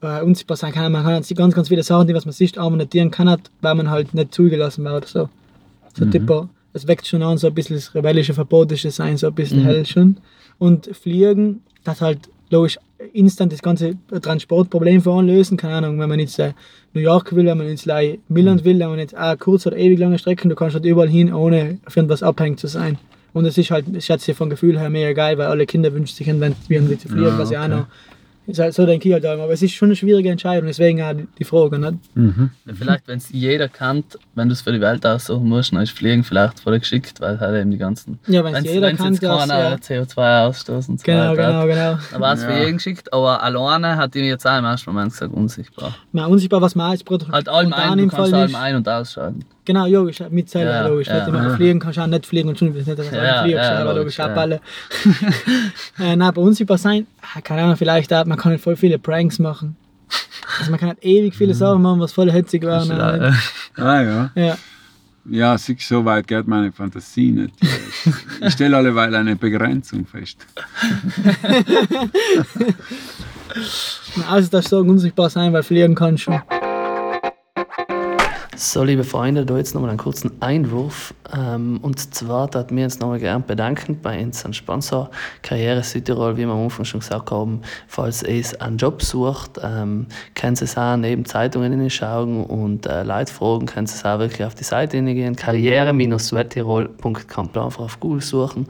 [0.00, 0.90] äh, unsichtbar sein kann.
[0.92, 3.28] Man kann halt ganz, ganz viele Sachen, die was man sieht, aber nicht dienen kann,
[3.28, 5.28] hat, weil man halt nicht zugelassen war oder so.
[5.94, 6.10] So Mhm.
[6.12, 9.60] typer, es weckt schon an, so ein bisschen das rebellische, verbotische Sein, so ein bisschen
[9.60, 9.64] Mhm.
[9.64, 10.16] hell schon.
[10.58, 12.20] Und Fliegen, das halt
[12.50, 12.78] logisch
[13.12, 15.56] instant das ganze Transportproblem veranlösen.
[15.56, 16.52] Keine Ahnung, wenn man jetzt äh,
[16.94, 19.76] New York will, wenn man jetzt like, Milland will, wenn man jetzt auch kurz oder
[19.76, 22.98] ewig lange Strecken, du kannst halt überall hin, ohne für etwas abhängig zu sein.
[23.32, 26.14] Und es ist halt, ich schätze vom Gefühl her mega geil, weil alle Kinder wünschen
[26.14, 27.86] sich, wenn irgendwie zu fliegen, Ja, was ja auch noch.
[28.44, 29.44] Ist halt so denke ich halt auch immer.
[29.44, 31.78] Aber es ist schon eine schwierige Entscheidung, deswegen auch die, Frage.
[31.78, 31.94] Nicht?
[32.16, 32.50] Mhm.
[32.74, 34.02] Vielleicht, wenn es jeder kann,
[34.34, 37.38] wenn du es für die Welt aussuchen musst, dann ist Fliegen vielleicht voll geschickt, weil
[37.38, 38.18] halt eben die ganzen.
[38.26, 39.74] Ja, wenn Wenn es es jeder jetzt kann, das, keiner ja.
[39.76, 41.98] CO2 ausstoßen und so Genau, weiter genau, hat, genau.
[42.10, 42.58] dann war es für Ja.
[42.64, 45.94] jeden geschickt, aber alleine hat die jetzt auch im ersten Moment gesagt, unsichtbar.
[46.10, 49.44] Man, unsichtbar, was man als Produkt Halt allem ein, du kannst allem ein- und ausschalten.
[49.64, 51.06] Genau, logisch, mit Zellen, Ja, logisch.
[51.06, 51.54] ja, nicht immer ja.
[51.54, 53.94] fliegen kannst du auch nicht fliegen und schon nicht, dass du Ja, fliegst, ja, aber
[53.94, 54.24] logisch, logisch, ja.
[54.26, 54.58] abballen.
[56.00, 57.06] äh, nein, bei unsichtbar sein,
[57.40, 59.76] keine Ahnung, vielleicht auch, man kann nicht voll viele Pranks machen.
[60.58, 62.86] Also man kann halt ewig viele Sachen machen, was voll hetzig wäre.
[62.86, 63.32] Ja,
[63.82, 64.30] Ah ja.
[64.34, 64.58] Ja,
[65.24, 67.54] Ja, siehst so weit geht meine Fantasie nicht.
[68.40, 70.44] Ich stelle alleweil eine Begrenzung fest.
[74.28, 76.42] also das sagen unsichtbar sein, weil fliegen kann schon.
[78.64, 81.12] So, liebe Freunde, da jetzt nochmal einen kurzen Einwurf.
[81.36, 85.10] Ähm, und zwar, dass wir uns nochmal gerne bedanken bei unserem Sponsor
[85.42, 87.62] Karriere Südtirol, wie wir am Anfang schon gesagt haben.
[87.88, 90.06] Falls ihr einen Job sucht, ähm,
[90.36, 94.20] können Sie es auch neben Zeitungen hinschauen und äh, Leute fragen, können Sie es auch
[94.20, 97.50] wirklich auf die Seite hingehen, karriere-südtirol.com.
[97.56, 98.68] Einfach auf Google suchen.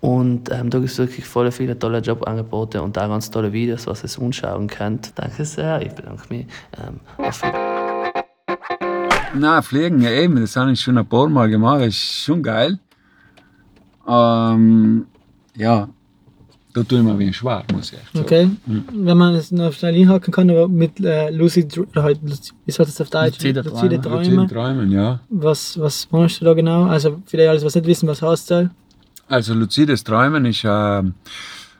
[0.00, 3.88] Und ähm, da gibt es wirklich voll viele tolle Jobangebote und auch ganz tolle Videos,
[3.88, 5.10] was ihr anschauen könnt.
[5.16, 6.46] Danke sehr, ich bedanke mich.
[6.78, 7.71] Ähm, auf Wiedersehen.
[9.34, 12.42] Na, Fliegen, ja eben, das habe ich schon ein paar Mal gemacht, das ist schon
[12.42, 12.78] geil.
[14.06, 15.06] Ähm,
[15.56, 15.88] ja,
[16.74, 18.24] da tue ich mir wie schwer, muss ich echt sagen.
[18.24, 18.50] Okay,
[18.92, 22.88] wenn man es noch schnell hinhaken kann, aber mit äh, Lucid, oder halt, wie sagt
[22.88, 23.38] das auf Deutsch?
[23.38, 24.18] Luzide Träume.
[24.18, 25.20] Luziden Träumen, ja.
[25.30, 26.84] Was, was meinst du da genau?
[26.84, 28.68] Also, für die alles, was nicht wissen, was heißt das?
[29.28, 31.02] Also luzides Träumen ist, äh,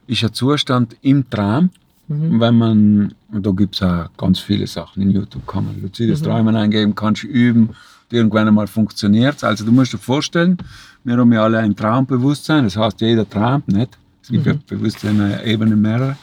[0.07, 1.69] ist ein Zustand im Traum,
[2.07, 6.21] Wenn man, und da gibt es auch ganz viele Sachen in YouTube, kann man luzides
[6.21, 7.69] Träumen eingeben, kannst üben,
[8.11, 9.43] irgendwann einmal funktioniert es.
[9.43, 10.57] Also du musst dir vorstellen,
[11.03, 13.97] wir haben ja alle ein Traumbewusstsein, das heißt, jeder träumt nicht.
[14.21, 16.17] Es gibt ja Bewusstseinsebenen mehrere.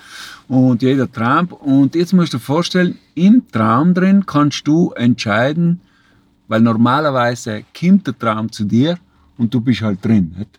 [0.48, 1.52] Und jeder träumt.
[1.52, 5.80] Und jetzt musst du dir vorstellen, im Traum drin kannst du entscheiden,
[6.48, 8.98] weil normalerweise kommt der Traum zu dir
[9.36, 10.34] und du bist halt drin.
[10.36, 10.58] Nicht?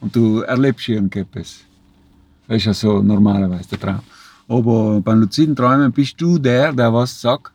[0.00, 1.60] Und du erlebst irgendetwas.
[2.48, 4.00] Das ist ja so normalerweise der Traum.
[4.50, 7.52] Aber beim luziden Träumen bist du der, der was sagt,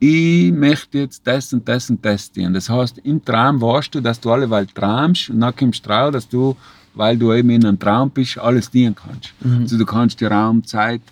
[0.00, 2.54] ich möchte jetzt das und das und das tun.
[2.54, 6.12] Das heißt, im Traum weißt du, dass du alleweil träumst und dann kommst du drauf,
[6.12, 6.56] dass du,
[6.94, 9.34] weil du eben in einem Traum bist, alles dienen kannst.
[9.60, 11.02] Also du kannst die Raumzeit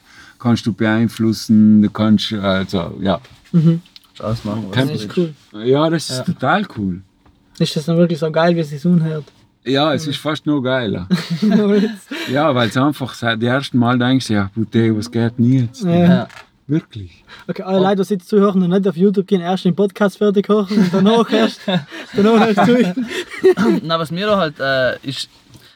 [0.43, 3.21] kannst du beeinflussen, du kannst, also, ja.
[4.19, 4.43] Was
[4.73, 5.35] Kein du Das ist cool.
[5.65, 7.03] Ja, das ist total cool.
[7.59, 9.25] Ist das dann wirklich so geil, wie es sich anhört?
[9.65, 11.09] Ja, es ist fast noch geiler.
[12.29, 15.83] Ja, weil es einfach seit dem ersten Mal denkst, ja, Butte, was geht denn jetzt?
[15.83, 15.91] Ja.
[15.91, 16.29] Ja.
[16.69, 17.25] Wirklich.
[17.49, 20.47] Okay, alle Leute, die jetzt zuhören und nicht auf YouTube gehen, erst den Podcast fertig
[20.47, 21.61] kochen und danach erst,
[22.15, 23.07] danach erst zuhören.
[23.83, 25.29] Na, was mir da halt äh, ist,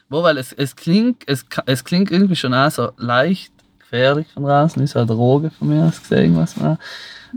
[0.08, 3.52] wo, weil es, es klingt, es, es klingt irgendwie schon auch so leicht
[3.90, 6.78] gefährlich von draußen, ist halt Droge von mir aus gesehen, was man.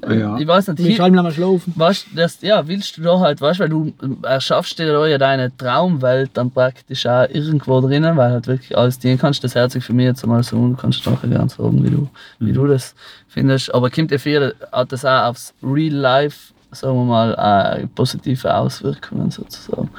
[0.08, 0.38] Ja.
[0.38, 1.74] Ich weiß nicht, viel, schreiben mal schlafen.
[1.76, 5.18] weißt, das, ja, willst du da halt, weißt, weil du äh, erschaffst dir da ja
[5.18, 9.44] deine Traumwelt dann praktisch auch irgendwo drinnen, weil halt wirklich alles dienen kannst.
[9.44, 11.90] Das hört sich für mich jetzt mal so an, du kannst nachher gerne sagen, wie
[11.90, 12.08] du,
[12.40, 12.96] wie du das
[13.28, 13.74] findest.
[13.74, 18.56] Aber kommt dir viel, hat das auch aufs Real Life, sagen wir mal, äh, positive
[18.56, 19.90] Auswirkungen sozusagen.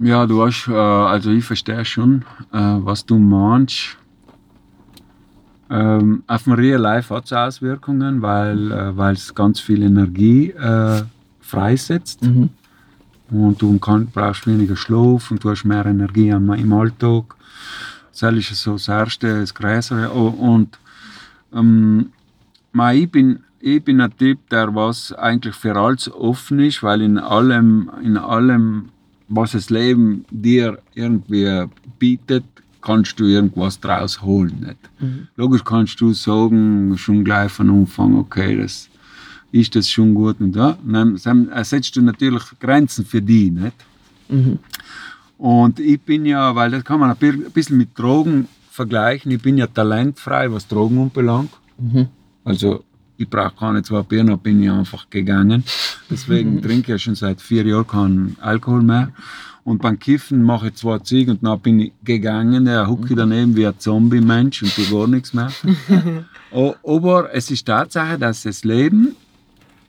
[0.00, 3.96] Ja, du hast, äh, also ich verstehe schon, äh, was du meinst.
[5.70, 11.02] Ähm, auf dem Real Life hat es Auswirkungen, weil äh, es ganz viel Energie äh,
[11.40, 12.22] freisetzt.
[12.22, 12.50] Mhm.
[13.30, 17.34] Und du kann, brauchst weniger Schlaf und du hast mehr Energie am, im Alltag.
[18.20, 20.10] Das ist so das Erste, das Größere.
[20.10, 20.78] Und
[21.52, 22.10] ähm,
[22.92, 27.18] ich, bin, ich bin ein Typ, der was eigentlich für alles offen ist, weil in
[27.18, 28.90] allem, in allem,
[29.28, 31.64] was das Leben dir irgendwie
[31.98, 32.44] bietet,
[32.84, 34.56] kannst du irgendwas draus holen.
[34.66, 35.28] Nicht?
[35.36, 38.88] Logisch kannst du sagen, schon gleich von Anfang, okay, das
[39.50, 40.76] ist das schon gut und ja.
[40.84, 43.50] Dann, dann setzt du natürlich Grenzen für die.
[43.50, 43.76] Nicht?
[44.28, 44.58] Mhm.
[45.38, 49.30] Und ich bin ja, weil das kann man ein bi- ein bisschen mit Drogen vergleichen,
[49.32, 51.50] ich bin ja talentfrei, was Drogen anbelangt.
[51.78, 52.08] Mhm.
[52.44, 52.84] Also
[53.16, 55.62] ich brauche keine zwei Bier, dann bin ich einfach gegangen.
[56.10, 59.10] Deswegen trinke ich ja schon seit vier Jahren keinen Alkohol mehr.
[59.64, 62.66] Und beim Kiffen mache ich zwei Züge und dann bin ich gegangen.
[62.66, 65.50] Da hucke ich daneben wie ein Zombie-Mensch und tue gar nichts mehr.
[66.52, 69.16] O- Aber es ist Tatsache, dass das Leben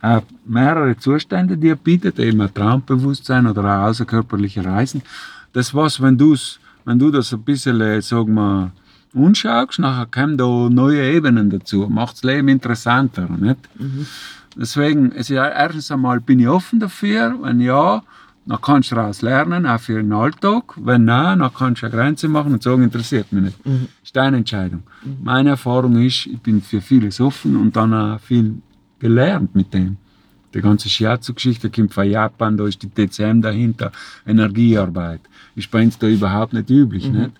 [0.01, 5.01] äh, mehrere Zustände dir bietet, eben ein Traumbewusstsein oder auch außerkörperliche Reisen.
[5.51, 8.71] Das was, wenn, du's, wenn du das ein bisschen, äh, sagen wir,
[9.13, 13.27] anschaust, nachher kommen da neue Ebenen dazu, macht das Leben interessanter.
[13.29, 13.59] Nicht?
[14.55, 18.03] Deswegen, es ist, erstens einmal bin ich offen dafür, wenn ja,
[18.45, 20.75] dann kannst du daraus lernen, auch für den Alltag.
[20.77, 23.57] Wenn nein, dann kannst du eine Grenze machen und sagen, interessiert mich nicht.
[23.63, 23.73] Das
[24.03, 24.83] ist deine Entscheidung.
[25.23, 28.61] Meine Erfahrung ist, ich bin für vieles offen und dann auch viel
[28.99, 29.97] gelernt mit dem.
[30.53, 33.91] Die ganze Shiatsu-Geschichte kommt von Japan, da ist die TCM dahinter,
[34.25, 35.19] Energiearbeit.
[35.55, 37.09] Ist bei uns da überhaupt nicht üblich.
[37.11, 37.31] Nicht?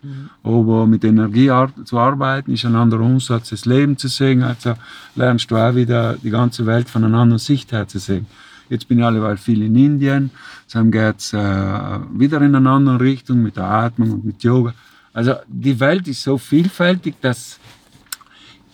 [0.44, 1.50] Aber mit Energie
[1.86, 4.44] zu arbeiten ist ein anderer Umsatz, das Leben zu sehen.
[4.44, 4.74] Also
[5.16, 8.26] lernst du auch wieder die ganze Welt von einer anderen Sicht her zu sehen.
[8.70, 10.32] Jetzt bin ich alleweil viel in Indien,
[10.72, 14.74] dann geht es äh, wieder in eine andere Richtung mit der Atmung und mit Yoga.
[15.14, 17.60] Also die Welt ist so vielfältig, dass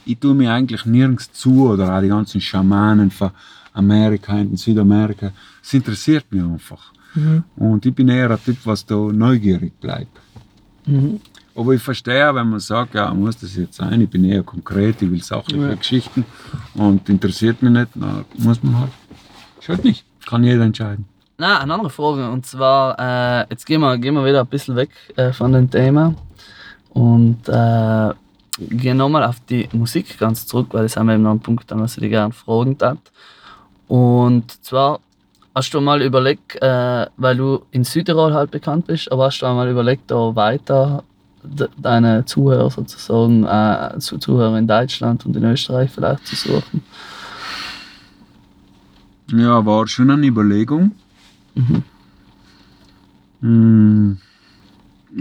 [0.05, 3.29] ich tue mir eigentlich nirgends zu oder auch die ganzen Schamanen von
[3.73, 5.31] Amerika und Südamerika.
[5.61, 6.91] Es interessiert mich einfach.
[7.57, 10.17] Und ich bin eher ein Typ, was da neugierig bleibt.
[11.53, 15.01] Aber ich verstehe, wenn man sagt, ja, muss das jetzt sein, ich bin eher konkret,
[15.01, 16.25] ich will sachliche Geschichten
[16.73, 18.91] und interessiert mich nicht, dann muss man halt.
[19.61, 20.03] Ist halt nicht.
[20.25, 21.05] Kann jeder entscheiden.
[21.37, 22.29] Na, eine andere Frage.
[22.29, 25.69] Und zwar, äh, jetzt gehen wir, gehen wir wieder ein bisschen weg äh, von dem
[25.69, 26.15] Thema
[26.89, 28.09] und äh,
[28.69, 31.71] gehen nochmal auf die Musik ganz zurück, weil das haben wir eben noch einen Punkt,
[31.71, 32.97] an was ich dich gerne fragen darf.
[33.87, 34.99] Und zwar,
[35.53, 39.45] hast du mal überlegt, äh, weil du in Südtirol halt bekannt bist, aber hast du
[39.47, 41.03] mal überlegt, da weiter
[41.43, 46.83] de deine Zuhörer sozusagen, äh, zu Zuhörer in Deutschland und in Österreich vielleicht zu suchen?
[49.31, 50.91] Ja, war schon eine Überlegung.
[53.41, 54.13] Mm,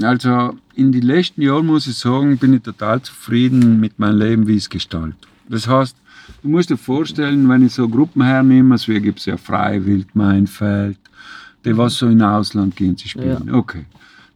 [0.03, 4.47] Also in den letzten Jahren muss ich sagen, bin ich total zufrieden mit meinem Leben,
[4.47, 5.17] wie ich es gestalte.
[5.49, 5.97] Das heißt,
[6.43, 10.15] du musst dir vorstellen, wenn ich so Gruppen hernehme, also hier gibt es ja Freiwild,
[10.15, 10.99] Meinfeld,
[11.65, 13.53] die was so in Ausland gehen zu spielen.
[13.53, 13.85] Okay.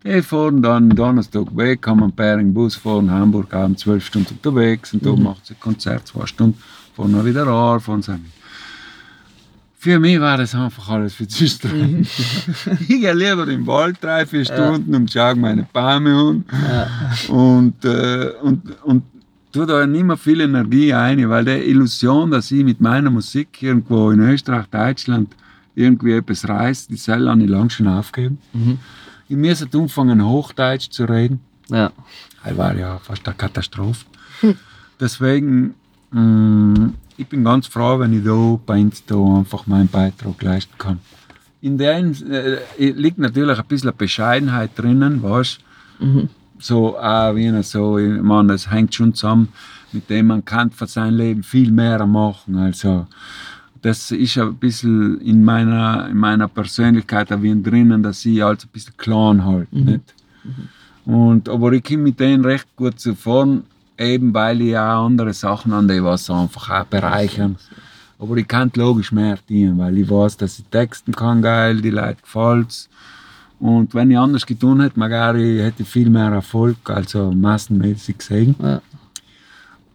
[0.02, 4.92] Ich fahre dann Donnerstag weg, kann man Bering Bus fahren, Hamburg abends zwölf Stunden unterwegs
[4.92, 6.58] und da macht sie ein Konzert, zwei Stunden,
[6.94, 8.18] fahren dann wieder an, fahren sie.
[9.84, 12.00] Für mich war das einfach alles viel zu streng.
[12.80, 16.44] ich gehe lieber im Wald drei, vier Stunden und schaue meine Bäume an
[17.28, 19.02] und, äh, und, und
[19.52, 23.62] tue da nicht mehr viel Energie ein, weil die Illusion, dass ich mit meiner Musik
[23.62, 25.34] irgendwo in Österreich, Deutschland
[25.74, 28.38] irgendwie etwas reißt, die soll ich lang schon aufgeben.
[28.54, 28.78] Mhm.
[29.28, 31.40] Ich müsste anfangen, Hochdeutsch zu reden.
[31.68, 31.92] Ja.
[32.42, 34.06] Das war ja fast eine Katastrophe.
[34.98, 35.74] Deswegen,
[36.10, 40.98] mh, ich bin ganz froh, wenn ich da bei Insta einfach meinen Beitrag leisten kann.
[41.60, 45.60] In der äh, liegt natürlich ein bisschen Bescheidenheit drinnen, weißt
[46.00, 46.28] Mhm.
[46.58, 49.48] So, auch wie so, ich meine, das hängt schon zusammen,
[49.92, 52.56] mit dem man kann für sein Leben viel mehr machen.
[52.56, 53.06] Also,
[53.82, 58.64] das ist ein bisschen in meiner, in meiner Persönlichkeit auch wie drinnen, dass ich alles
[58.64, 59.76] ein bisschen klein halte.
[59.76, 60.14] Nicht?
[61.04, 63.58] Und, aber ich komme mit denen recht gut zuvor,
[63.98, 67.56] eben weil ich auch andere Sachen an die was einfach auch bereichern.
[68.18, 71.90] Aber ich kann logisch mehr dienen, weil ich weiß, dass ich texten kann geil, die
[71.90, 72.88] Leute gefällt's.
[73.58, 78.54] Und wenn ich anders getan hätte, magari hätte ich viel mehr Erfolg, also massenmäßig gesehen.
[78.60, 78.80] Ja.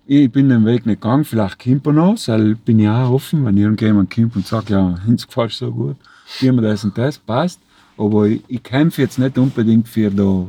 [0.05, 3.45] Ich bin den Weg nicht gegangen, vielleicht kommt er noch, weil bin ich auch offen,
[3.45, 5.97] wenn irgendjemand kommt und sagt, ja, uns gefällt so gut,
[6.39, 7.59] gib mir das und das, passt.
[7.95, 10.47] Aber ich, ich kämpfe jetzt nicht unbedingt für, da,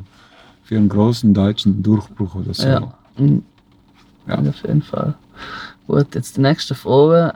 [0.64, 2.66] für einen großen deutschen Durchbruch oder so.
[2.66, 2.94] Ja.
[3.20, 3.42] Mhm.
[4.26, 4.38] Ja.
[4.38, 5.14] Auf jeden Fall.
[5.86, 7.34] Gut, jetzt die nächste Frage.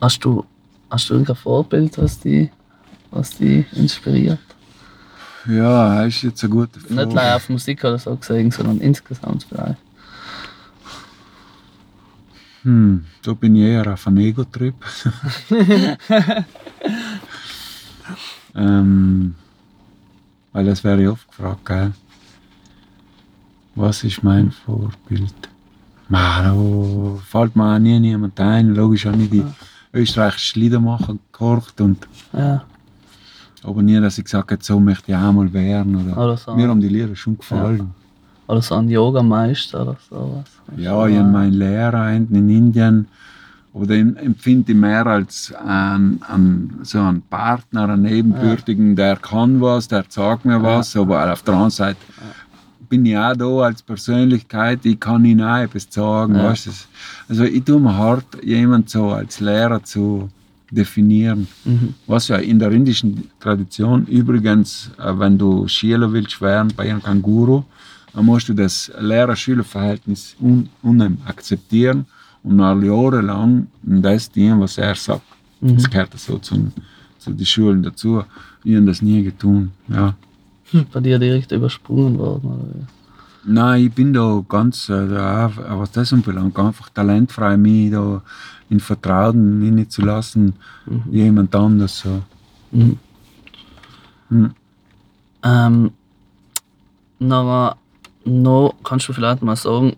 [0.00, 0.44] Hast du,
[0.90, 2.50] hast du irgendein Vorbild, was dich
[3.10, 4.38] was die inspiriert?
[5.46, 6.94] Ja, das ist jetzt eine gute Frage.
[6.94, 9.78] Nicht nur auf Musik oder so gesehen, sondern insgesamt vielleicht.
[12.62, 14.74] Hm, da bin ich eher auf einem Ego-Trip.
[18.56, 19.34] ähm,
[20.52, 21.92] weil das wäre ich oft gefragt, gell?
[23.76, 25.34] Was ist mein Vorbild?
[26.08, 26.54] Ma, da
[27.24, 28.74] fällt mir auch nie niemand ein.
[28.74, 29.44] Logisch habe ich die
[29.92, 32.62] österreichischen Liedermacher gehorcht und Ja,
[33.62, 35.96] aber nie, dass ich gesagt habe, so möchte ich auch mal werden.
[35.96, 36.54] Oder Oder so.
[36.54, 37.90] Mir haben die Lieder schon gefallen.
[38.46, 40.44] oder so ein Yogameister oder sowas.
[40.76, 43.08] Ja, ich habe meinen Lehrer hinten in Indien
[43.72, 49.60] oder em- empfinde ich mehr als ein, ein, so einen Partner, einen Nebenbürtigen, der kann
[49.60, 51.98] was, der sagt mir was, aber auf der anderen Seite
[52.88, 56.34] bin ich auch da als Persönlichkeit, ich kann ihnen auch etwas sagen.
[56.34, 56.44] Ja.
[56.44, 56.70] Weißt du?
[57.28, 60.28] Also ich tue mir hart, jemanden so als Lehrer zu
[60.70, 61.46] definieren.
[61.64, 61.94] Mhm.
[62.06, 67.22] Was ja in der indischen Tradition übrigens, äh, wenn du Schüler willst werden bei einem
[67.22, 67.62] Guru,
[68.12, 72.06] dann musst du das Lehrer-Schüler-Verhältnis un un akzeptieren
[72.42, 75.22] und nach jahrelang das dienen, was er sagt.
[75.60, 76.72] Das gehört so zu,
[77.18, 78.22] zu den Schulen dazu.
[78.64, 79.70] Ich habe das nie getan.
[79.88, 80.14] Ja.
[80.92, 82.88] Bei dir direkt übersprungen worden.
[83.44, 88.20] Nein, ich bin da ganz, äh, da, was das anbelangt, einfach talentfrei, mich da
[88.68, 90.54] in Vertrauen hineinzulassen,
[91.10, 92.22] jemand anders so.
[92.72, 92.98] Mhm.
[94.28, 94.54] Mhm.
[95.44, 95.90] Ähm,
[97.20, 97.76] noch,
[98.24, 99.96] noch kannst du vielleicht mal sagen,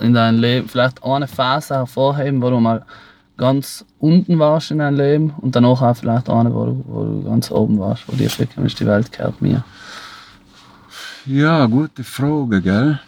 [0.00, 2.84] in deinem Leben vielleicht eine Phase hervorheben, wo du mal
[3.38, 7.24] ganz unten warst in deinem Leben und danach auch vielleicht eine, wo du, wo du
[7.24, 9.64] ganz oben warst, wo dir wirklich die Welt gehört mir.
[11.26, 12.98] Ja, gute Frage, gell?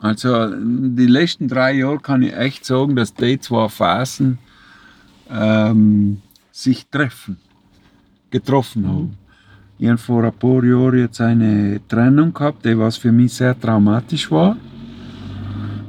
[0.00, 4.38] Also, die letzten drei Jahre kann ich echt sagen, dass die zwei Phasen
[5.30, 7.36] ähm, sich treffen,
[8.30, 9.18] getroffen haben.
[9.78, 13.58] Ich habe vor ein paar Jahren jetzt eine Trennung gehabt, die was für mich sehr
[13.58, 14.56] traumatisch war.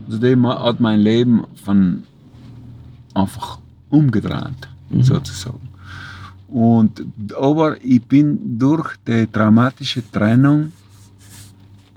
[0.06, 2.04] Also, die hat mein Leben von
[3.14, 4.68] einfach umgedreht,
[5.00, 5.70] sozusagen.
[6.50, 7.06] Und,
[7.40, 10.74] aber ich bin durch die traumatische Trennung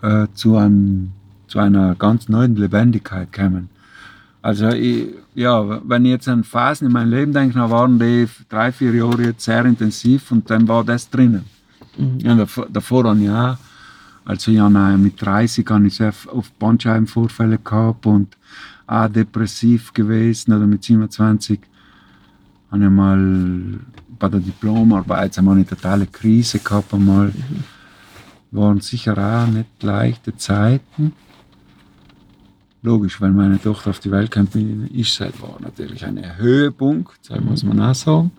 [0.03, 1.13] äh, zu, einem,
[1.47, 3.69] zu einer ganz neuen Lebendigkeit gekommen.
[4.43, 8.27] Also ich, ja, wenn ich jetzt an Phasen in meinem Leben denke, dann waren die
[8.49, 11.45] drei, vier Jahre jetzt sehr intensiv und dann war das drinnen.
[12.19, 13.59] Ja, davor, davor dann ja,
[14.25, 18.37] also ja, nein, mit 30 habe ich sehr oft Bandscheibenvorfälle gehabt und
[18.87, 20.53] auch depressiv gewesen.
[20.53, 21.61] Oder mit 27
[22.71, 23.81] habe ich mal
[24.19, 27.33] bei der Diplomarbeit einmal eine totale Krise gehabt einmal
[28.53, 31.13] waren sicher auch nicht leichte Zeiten.
[32.83, 34.49] Logisch, wenn meine Tochter auf die Welt kam,
[34.93, 38.31] ist es war natürlich ein Höhepunkt, das muss man auch sagen.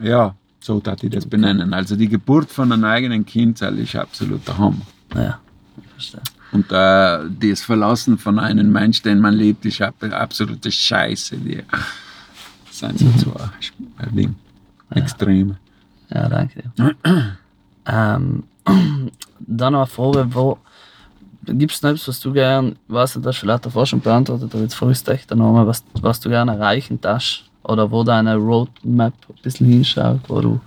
[0.00, 1.72] Ja, so darf ich das benennen.
[1.72, 4.80] Also die Geburt von einem eigenen Kind das ist absolut der Hammer.
[5.14, 5.38] Ja,
[5.76, 6.20] ich verstehe.
[6.50, 11.36] Und äh, das Verlassen von einem Mensch, den man liebt, ist ab- absolute Scheiße.
[11.36, 11.62] Die
[12.70, 14.34] sind so zwei Ding.
[14.90, 15.56] Extreme.
[16.10, 16.96] Ja, danke dir.
[17.86, 18.44] ähm,
[19.40, 20.58] dann noch eine Frage, wo
[21.46, 24.74] gibt es noch etwas, was du gern, nicht, das vielleicht davor schon beantwortet, aber jetzt
[24.74, 29.42] fragst du echt nochmal, was, was du gerne erreichen darfst oder wo deine Roadmap ein
[29.42, 30.60] bisschen hinschaut, wo du,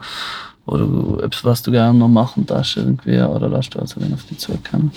[0.66, 4.26] wo du etwas, was du gerne noch machen darfst irgendwie, oder lässt du also auf
[4.26, 4.92] dich zukommen?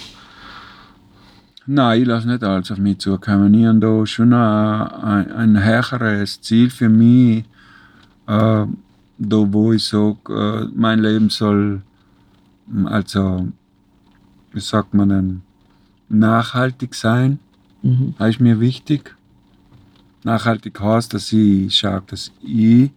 [1.67, 3.55] Nein, ich lasse nicht alles auf mich zukommen.
[3.55, 7.45] Ich habe da schon ein, ein höheres Ziel für mich,
[8.27, 8.67] äh, da
[9.53, 11.83] wo ich sage, äh, mein Leben soll,
[12.87, 13.49] also,
[14.53, 15.43] wie sagt man denn,
[16.09, 17.39] nachhaltig sein.
[17.83, 18.15] Mhm.
[18.19, 19.15] Das ist mir wichtig.
[20.23, 22.91] Nachhaltig heißt, dass ich schaue, dass ich,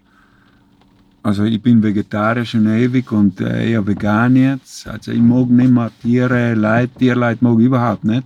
[1.21, 4.87] also ich bin vegetarisch schon ewig und äh, eher vegan jetzt.
[4.87, 8.25] Also ich mag nicht mehr Tiere, Leid, Tierleid mag ich überhaupt nicht.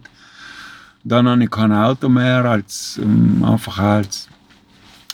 [1.04, 4.28] Dann habe ich kein Auto mehr, als, ähm, einfach als,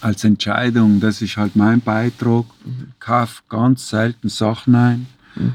[0.02, 1.00] als Entscheidung.
[1.00, 2.46] Das ist halt mein Beitrag.
[2.66, 2.88] Mhm.
[2.90, 5.08] Ich kaufe ganz selten Sachen ein.
[5.36, 5.54] Mhm.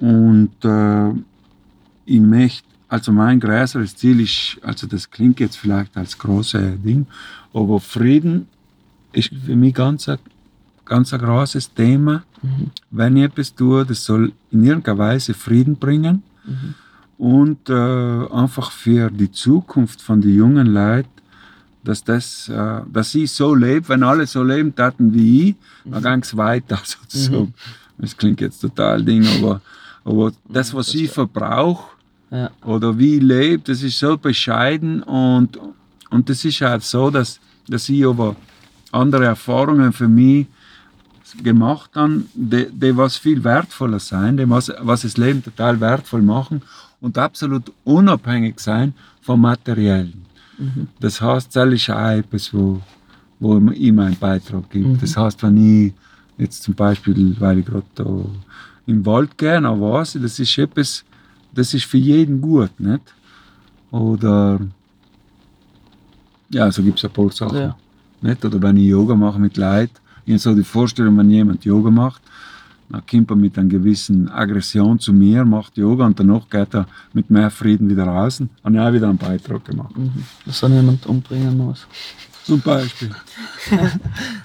[0.00, 1.10] Und äh,
[2.06, 7.06] ich möchte, also mein größeres Ziel ist, also das klingt jetzt vielleicht als großes Ding,
[7.54, 8.48] aber Frieden
[9.12, 10.18] ist für mich ganz ein,
[10.84, 12.24] ganz ein großes Thema.
[12.42, 12.70] Mhm.
[12.90, 16.74] Wenn ich etwas tue, das soll in irgendeiner Weise Frieden bringen Mhm.
[17.18, 21.10] und äh, einfach für die Zukunft von den jungen Leuten,
[21.84, 26.02] dass, das, äh, dass sie so leben, wenn alle so leben taten wie ich, dann
[26.02, 27.52] ging es weiter sozusagen.
[27.98, 29.60] Das klingt jetzt total Ding, aber,
[30.04, 31.84] aber das, was ich verbrauche
[32.30, 32.50] Ja.
[32.64, 35.58] oder wie ich lebe, das ist so bescheiden und,
[36.10, 38.36] und das ist halt so, dass, dass ich aber
[38.92, 40.46] andere Erfahrungen für mich
[41.42, 46.22] gemacht habe, die, die was viel wertvoller sein, die was, was das Leben total wertvoll
[46.22, 46.62] machen
[47.00, 50.24] und absolut unabhängig sein vom Materiellen.
[50.98, 52.80] Das heißt, das ist auch etwas, wo,
[53.38, 54.98] wo ich meinen Beitrag gebe.
[55.00, 55.94] Das heißt, wenn ich
[56.36, 58.04] jetzt zum Beispiel, weil ich gerade da
[58.90, 61.04] im Wald gehe, dann weiß ich, das ist etwas,
[61.52, 63.14] das ist für jeden gut, nicht?
[63.90, 64.60] Oder
[66.50, 67.58] ja, so gibt es ein paar Sachen.
[67.58, 67.76] Ja.
[68.20, 68.44] Nicht?
[68.44, 69.94] Oder wenn ich Yoga mache mit Leuten,
[70.26, 72.22] ich habe so die Vorstellung, wenn jemand Yoga macht,
[72.90, 76.86] dann kommt er mit einer gewissen Aggression zu mir, macht Yoga und danach geht er
[77.12, 78.42] mit mehr Frieden wieder raus.
[78.64, 79.96] Habe ich auch wieder einen Beitrag gemacht.
[79.96, 80.24] Mhm.
[80.44, 81.86] Dass er niemand umbringen muss.
[82.44, 83.10] Zum Beispiel.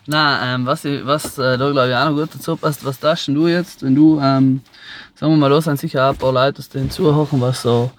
[0.05, 3.27] Nein, ähm, was, was äh, da glaube ich auch noch gut dazu passt, was darfst
[3.27, 4.61] du jetzt, wenn du, ähm,
[5.15, 7.91] sagen wir mal, da sind sicher auch ein paar Leute, die den zuhören, was so,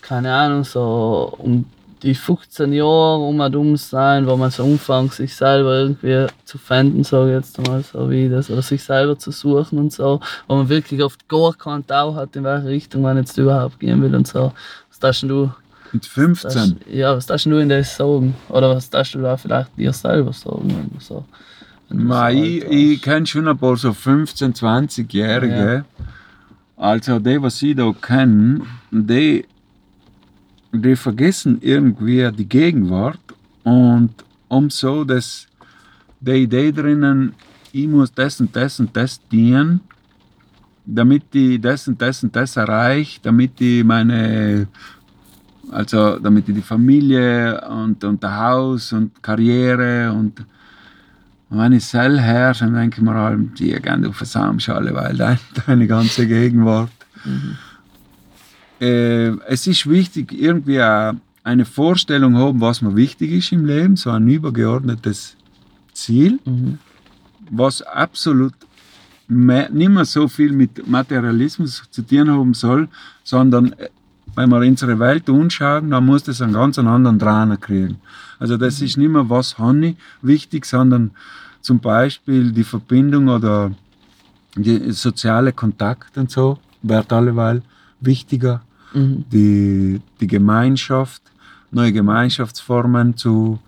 [0.00, 1.66] keine Ahnung, so um
[2.02, 6.58] die 15 Jahre um und um sein, wo man so anfängt, sich selber irgendwie zu
[6.58, 10.20] finden, sage ich jetzt mal so wie das, oder sich selber zu suchen und so,
[10.46, 14.00] wo man wirklich oft gar keinen Tau hat, in welche Richtung man jetzt überhaupt gehen
[14.02, 14.52] will und so.
[14.90, 15.50] Was darfst du
[15.92, 16.50] Mit 15.
[16.50, 18.34] das, ja, was darfst du in das sagen?
[18.48, 20.68] Oder was darfst du da vielleicht dir selber sagen?
[20.68, 21.24] Wenn du so,
[21.88, 25.84] wenn du so Mei, ich, kenne schon ein paar so 15-, 20-Jährige.
[26.76, 28.60] Also die, was ich da kenne,
[28.90, 29.44] die,
[30.72, 33.18] die vergessen irgendwie die Gegenwart
[33.64, 34.10] und
[34.48, 35.48] um so, dass
[36.20, 37.34] die Idee drinnen,
[37.72, 39.80] ich muss das und das und das dienen,
[40.86, 44.68] damit ich das und das und das erreiche, damit ich meine,
[45.70, 50.44] also damit die Familie und, und das Haus und Karriere und
[51.50, 54.94] und wenn ich selber herrsche, dann denke ich mir allem, die gehen du versammst alle,
[54.94, 56.90] weil deine, deine ganze Gegenwart.
[58.80, 60.80] Äh, es ist wichtig, irgendwie
[61.42, 65.36] eine Vorstellung haben, was mir wichtig ist im Leben, so ein übergeordnetes
[65.94, 66.78] Ziel, Mhm.
[67.50, 68.52] was absolut
[69.26, 72.88] nicht mehr so viel mit Materialismus zu tun haben soll,
[73.24, 73.88] sondern äh,
[74.38, 77.96] wenn wir unsere Welt anschauen, dann muss das einen ganz anderen Trainer kriegen.
[78.38, 81.10] Also das ist nicht mehr, was habe ich wichtig, sondern
[81.60, 83.72] zum Beispiel die Verbindung oder
[84.54, 87.62] die soziale Kontakt und so wird alleweil
[88.00, 88.62] wichtiger.
[88.94, 89.24] Mhm.
[89.32, 91.22] Die, die Gemeinschaft,
[91.72, 93.58] neue Gemeinschaftsformen zu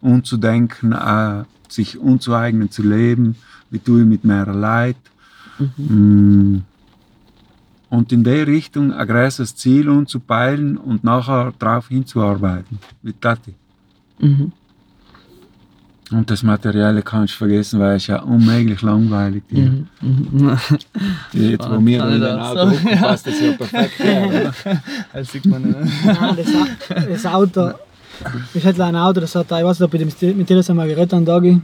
[0.00, 3.36] umzudenken, äh, sich unzueignen zu leben,
[3.70, 4.96] wie tue ich mit mehr Leid.
[5.76, 6.58] Mm.
[7.90, 12.78] Und in der Richtung ein größeres Ziel umzupeilen und nachher darauf hinzuarbeiten.
[13.02, 13.54] Wie Tati.
[14.18, 14.52] Mhm.
[16.10, 19.58] Und das Materielle kannst du vergessen, weil es ja unmöglich langweilig ist.
[19.58, 19.86] Mhm.
[20.00, 20.58] Mhm.
[21.34, 22.70] Jetzt, wo wir in den das Auto sagen?
[22.84, 23.98] hocken, passt das ja perfekt.
[23.98, 24.26] her,
[24.64, 24.82] oder?
[25.12, 26.04] Das sieht man nicht.
[26.04, 27.72] Nein, das, das Auto,
[28.54, 30.56] ich hätte ein Auto, das hat, ich weiß nicht, ob ich mit dir- mit dir
[30.56, 31.60] das einmal geredet habe, Dagi.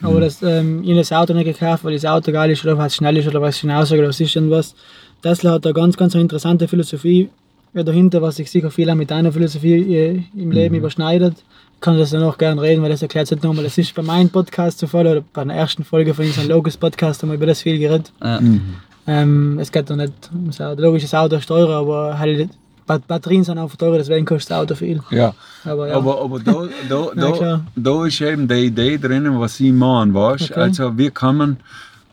[0.00, 2.78] Aber das, ähm, ich habe das Auto nicht gekauft, weil das Auto geil ist oder
[2.78, 4.76] weil es schnell ist oder weil es hinaus oder was ist und was.
[5.22, 7.28] Tesla hat da ganz, ganz eine interessante Philosophie
[7.74, 11.34] ja, dahinter, was sich sicher viel auch mit deiner Philosophie äh, im Leben überschneidet.
[11.74, 13.64] Ich kann das dann auch gerne reden, weil das erklärt es nicht nochmal.
[13.64, 16.76] Das ist bei meinem Podcast zu Fall oder bei der ersten Folge von unserem Locus
[16.76, 18.12] Podcast haben wir über das viel geredet.
[18.22, 18.40] Ja.
[18.40, 18.60] Mhm.
[19.06, 20.82] Ähm, es geht doch nicht ums Auto.
[20.82, 22.50] Logisch, das Auto ist teurer, aber halt,
[22.86, 25.00] Bat- Batterien sind auch teurer, deswegen kostet das Auto viel.
[25.10, 26.52] Ja, Aber ja, aber, aber da,
[26.88, 27.64] da, Ja, da, klar.
[27.76, 30.50] da ist eben die Idee drinnen, was ich meine, weißt?
[30.50, 30.60] Okay.
[30.60, 31.56] Also wie kann man,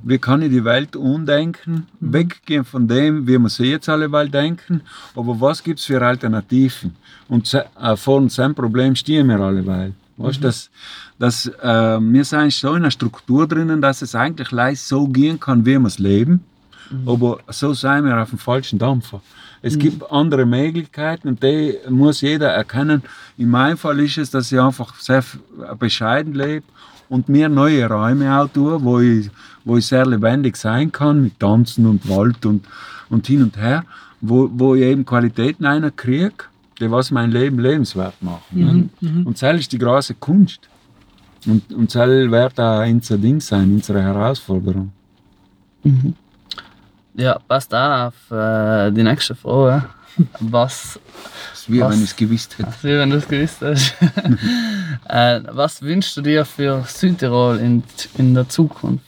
[0.04, 2.14] wie kann ich die Welt umdenken, Mhm.
[2.14, 4.82] weggehen von dem, wie wir sie jetzt alle Welt denken,
[5.16, 6.96] aber was gibt es für Alternativen?
[7.28, 9.94] Und äh, vor diesem Problem stehen wir alle Welt.
[10.18, 10.44] Weißt, Mhm.
[10.44, 10.70] dass,
[11.20, 15.40] dass, äh, wir sind so in einer Struktur drinnen, dass es eigentlich leicht so gehen
[15.40, 16.44] kann, wie wir es leben.
[16.92, 17.10] Mhm.
[17.10, 19.22] Aber so sind wir auf dem falschen Dampfer.
[19.62, 23.02] Es gibt andere Möglichkeiten und die muss jeder erkennen.
[23.36, 25.24] In meinem Fall ist es, dass ich einfach sehr
[25.80, 26.64] bescheiden lebe
[27.10, 29.32] und mir neue Räume auch tue, wo ich,
[29.66, 32.64] wo ich sehr lebendig sein kann mit Tanzen und Wald und,
[33.10, 33.84] und hin und her,
[34.22, 36.32] wo, wo ich eben Qualitäten einer kriege,
[36.80, 38.90] die was mein Leben lebenswert machen.
[39.02, 39.24] ne?
[39.26, 40.62] Und das ist die große Kunst.
[41.46, 44.92] Und, und das wird auch unser Ding sein, unsere Herausforderung.
[47.16, 49.86] Ja, passt auch auf äh, die nächste Frage.
[50.40, 51.00] Was,
[51.52, 51.92] Das ist wie Was?
[51.92, 52.74] wenn ich es gewusst hätte.
[52.82, 53.96] wie wenn du es gewusst hast,
[55.10, 57.84] äh, was wünschst du dir für Südtirol in,
[58.18, 59.06] in der Zukunft?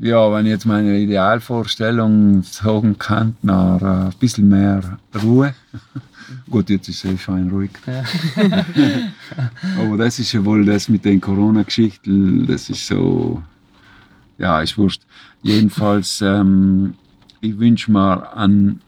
[0.00, 5.54] Ja, wenn ich jetzt meine Idealvorstellung sagen kann, nach äh, ein bisschen mehr Ruhe.
[6.50, 7.70] Gut, jetzt ist es schon ruhig.
[7.86, 8.04] Ja.
[9.80, 13.42] Aber das ist ja wohl das mit den Corona-Geschichten, das ist so,
[14.36, 15.02] ja, ist wurscht.
[15.42, 16.94] Jedenfalls, ähm,
[17.40, 18.80] ich wünsche mir einen,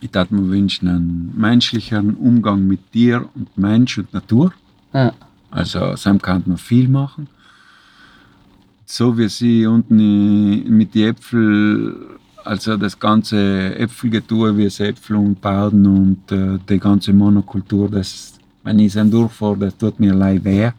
[0.00, 4.52] ich würde mir wünschen, einen menschlicheren Umgang mit Tier und Mensch und Natur.
[4.92, 5.12] Ja.
[5.50, 7.28] Also, Sam kann man viel machen.
[8.94, 11.96] So wie sie unten mit den Äpfeln,
[12.44, 18.78] also das ganze Äpfelgetue, wie es Äpfel umbauen und äh, die ganze Monokultur, das, wenn
[18.80, 20.72] ich es durchfahre, das tut mir leid weh.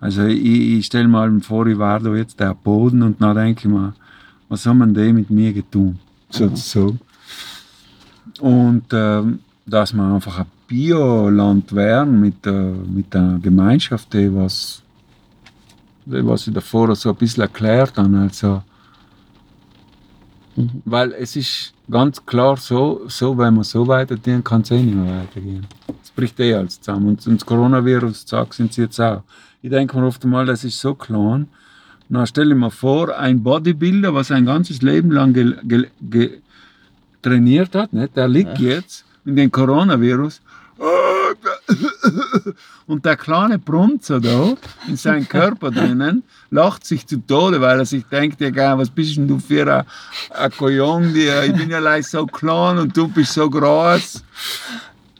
[0.00, 3.68] Also ich, ich stelle mir vor, ich war da jetzt der Boden und dann denke
[3.68, 3.94] ich mir,
[4.48, 6.00] was haben die mit mir getan,
[6.30, 6.98] sozusagen.
[8.40, 14.82] Und ähm, dass wir einfach ein Bioland wären mit, äh, mit einer Gemeinschaft, die was,
[16.06, 18.18] was ich davor so ein bisschen erklärt habe.
[18.18, 18.62] Also,
[20.84, 24.94] Weil es ist ganz klar so, so wenn wir so weitergehen, kann es eh nicht
[24.94, 25.66] mehr weitergehen.
[26.02, 27.08] Es bricht eh alles zusammen.
[27.08, 29.22] Und, und das Coronavirus sagt sind sie jetzt auch.
[29.62, 31.48] Ich denke mir oft einmal, das ist so klein.
[32.08, 36.38] Na, stell dir mal vor, ein Bodybuilder, was ein ganzes Leben lang ge, ge, ge,
[37.22, 38.14] trainiert hat, nicht?
[38.14, 40.42] der liegt jetzt in den Coronavirus.
[42.86, 44.54] Und der kleine Brunzer da
[44.86, 48.90] in seinem Körper drinnen lacht sich zu Tode, weil er sich denkt, ja, geil, was
[48.90, 49.84] bist denn du für ein,
[50.30, 54.22] ein Kojong, ich bin ja leicht so klein und du bist so groß.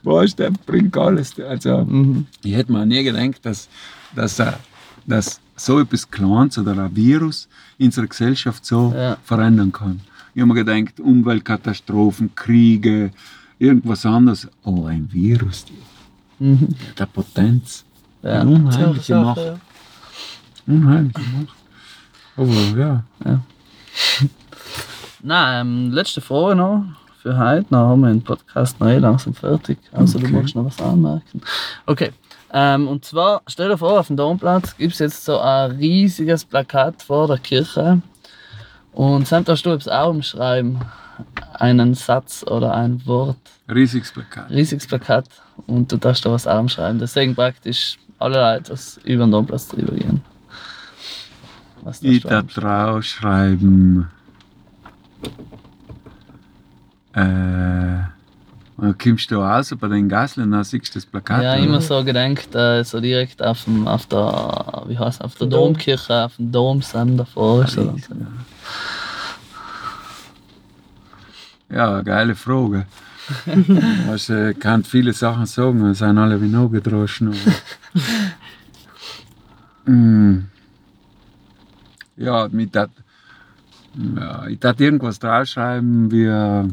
[0.03, 1.33] Weißt der bringt alles.
[1.39, 2.27] Also, Mhm.
[2.43, 3.67] ich hätte mir nie gedacht, dass,
[4.13, 4.41] dass,
[5.07, 7.47] dass so etwas Kleines oder ein Virus
[7.79, 9.17] unsere Gesellschaft so Ja.
[9.23, 10.01] verändern kann.
[10.35, 13.11] Ich habe mir gedacht, Umweltkatastrophen, Kriege,
[13.59, 14.47] irgendwas anderes.
[14.63, 15.73] Oh, ein Virus, die,
[16.43, 16.69] Mhm.
[16.97, 17.85] der Potenz.
[18.21, 18.41] Ja.
[18.41, 19.37] Eine unheimliche Sache, Macht.
[19.37, 19.55] ja.
[20.67, 21.55] Unheimliche Macht.
[22.37, 23.03] Aber ja.
[25.23, 26.83] Nein, ähm, letzte Frage noch
[27.21, 27.65] für heute.
[27.69, 29.77] Dann haben wir den Podcast noch eh langsam fertig.
[29.91, 30.33] Also du Okay.
[30.35, 31.41] magst noch was anmerken.
[31.85, 32.11] Okay.
[32.51, 36.45] Ähm, und zwar, stell dir vor, auf dem Domplatz gibt es jetzt so ein riesiges
[36.45, 38.01] Plakat vor der Kirche.
[38.93, 40.79] Und Sam, darfst du etwas aufschreiben.
[41.53, 43.37] Einen Satz oder ein Wort.
[43.73, 44.49] Riesiges Plakat.
[44.49, 45.25] Riesiges Plakat.
[45.67, 46.99] Und du darfst da was aufschreiben.
[46.99, 50.21] Deswegen praktisch alle Leute, was über den Domplatz drüber gehen.
[51.83, 54.09] Was Ich da drauf schreiben.
[57.13, 58.03] Äh,
[58.77, 61.43] dann kommst du raus bei den Gasseln, dann siehst du das Plakat.
[61.43, 61.63] Ja, oder?
[61.63, 65.73] immer so gedenkt, äh, so direkt auf, dem, auf der, wie heißt auf der Dom.
[65.73, 67.63] Domkirche, auf dem Dom Sam davor.
[67.63, 67.81] Ist so.
[67.83, 67.93] Ja,
[72.01, 72.85] geile Frage.
[73.45, 77.35] du, ich kann viele Sachen sagen, wir sind alle wie noch gedroschen.
[79.87, 80.47] Mm.
[82.17, 82.89] ja, mit dat,
[84.17, 86.23] ja, ich darf irgendwas draufschreiben wie.
[86.25, 86.67] äh,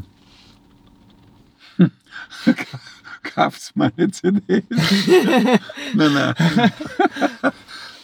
[3.23, 4.63] Kauft meine CDs?
[5.93, 6.33] nein, nein.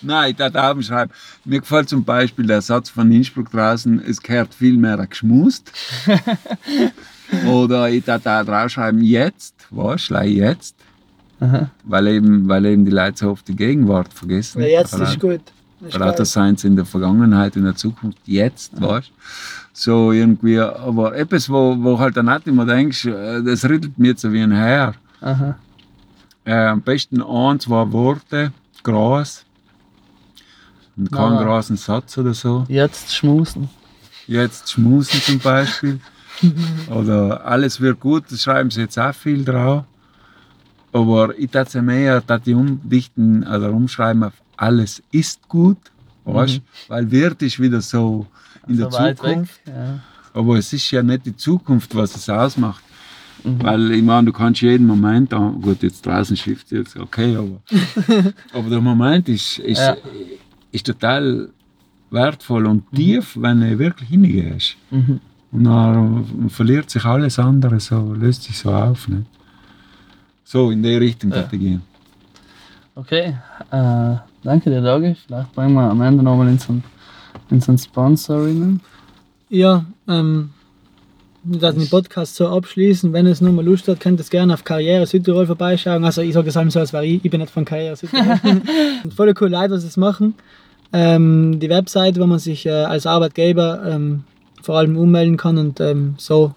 [0.02, 1.12] Nein, ich darf auch schreiben.
[1.46, 5.72] Mir gefällt zum Beispiel der Satz von Innsbruck draußen, es gehört viel mehr geschmust.
[7.48, 10.76] Oder ich darf auch draufschreiben, jetzt, was, jetzt.
[11.40, 11.70] Aha.
[11.84, 14.62] Weil eben, weil eben die Leute so oft die Gegenwart vergessen.
[14.62, 15.42] Ja, jetzt ist gut.
[15.80, 19.12] Das seien in der Vergangenheit, in der Zukunft, jetzt, weißt
[19.72, 24.14] So irgendwie, aber etwas, wo, wo halt dann nicht immer denkst, äh, das rüttelt mir
[24.18, 24.96] so wie ein Herr.
[25.22, 25.56] Aha.
[26.44, 28.52] Äh, am besten ein, zwei Worte,
[28.84, 29.46] Gras.
[31.00, 31.44] Und keinen Ah.
[31.44, 32.66] großen Satz oder so.
[32.68, 33.70] Jetzt schmusen.
[34.28, 36.00] jetzt schmusen zum Beispiel.
[36.90, 39.84] Oder alles wird gut, das schreiben sie jetzt auch viel drauf.
[40.94, 45.78] Aber ich dachte mehr, dass die umdichten oder umschreiben auf alles ist gut,
[46.26, 46.56] weißt?
[46.58, 46.62] Mhm.
[46.88, 48.26] weil wird ist wieder so
[48.68, 49.68] in der so weit Zukunft.
[49.68, 49.74] weg.
[49.76, 50.00] Ja.
[50.34, 52.84] Aber es ist ja nicht die Zukunft, was es ausmacht.
[53.44, 53.62] Mhm.
[53.64, 57.62] Weil ich meine, du kannst jeden Moment, ah, gut, jetzt draußen schifft jetzt, okay, aber,
[58.54, 59.96] aber der Moment ist, ist, Ja.
[60.72, 61.50] Ist total
[62.12, 64.78] wertvoll und tief, wenn du wirklich hingehst.
[64.92, 65.20] Mhm.
[65.52, 69.08] Und dann verliert sich alles andere, so löst sich so auf.
[69.08, 69.26] Nicht?
[70.44, 71.44] So in die Richtung Ja.
[71.44, 71.82] gehen.
[72.96, 73.36] Okay,
[73.72, 75.16] äh, danke dir, Dagi.
[75.16, 76.84] Vielleicht bringen wir am Ende nochmal in so ein,
[77.50, 78.80] in so ein Sponsoring.
[79.50, 80.50] Ja, ähm,
[81.50, 83.14] werden den Podcast so abschließen.
[83.14, 86.04] Wenn es nochmal Lust hat, könnt ihr es gerne auf Karriere Südtirol vorbeischauen.
[86.04, 88.40] Also ich sage es allem so, als wäre ich, ich bin nicht von Karriere Südtirol.
[89.16, 90.36] Voll cool Leute, was sie es machen.
[90.92, 94.24] Ähm, die Webseite, wo man sich äh, als Arbeitgeber ähm,
[94.62, 96.54] vor allem ummelden kann und ähm, so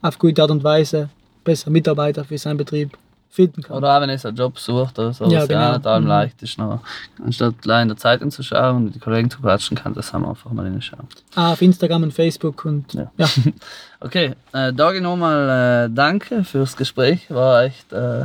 [0.00, 1.08] auf gute Art und Weise
[1.44, 2.96] besser Mitarbeiter für seinen Betrieb
[3.34, 3.78] finden kann.
[3.78, 5.70] Oder auch wenn ihr einen Job sucht oder so, Ja, was ja genau.
[5.70, 6.08] auch nicht allem Mhm.
[6.10, 6.58] leicht ist.
[6.58, 6.80] Noch.
[7.24, 10.22] Anstatt gleich in der Zeitung zu schauen und die Kollegen zu quatschen, kann das haben
[10.22, 11.08] wir einfach mal hinschauen.
[11.34, 13.10] Ah, auf Instagram und Facebook und Ja.
[13.16, 13.26] ja.
[14.00, 17.30] Okay, äh, Dagi nochmal äh, danke fürs Gespräch.
[17.30, 18.24] War echt, äh,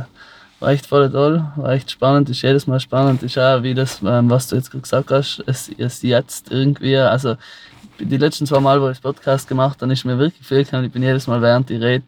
[0.60, 3.22] war echt voll toll, war echt spannend, ist jedes Mal spannend.
[3.22, 6.96] Ist auch wie das, ähm, was du jetzt gerade gesagt hast, es ist jetzt irgendwie,
[6.96, 7.36] also
[8.00, 10.84] die letzten zwei Mal, wo ich Podcast gemacht habe, ist mir wirklich viel gekommen.
[10.84, 12.04] Ich bin jedes Mal während ich rede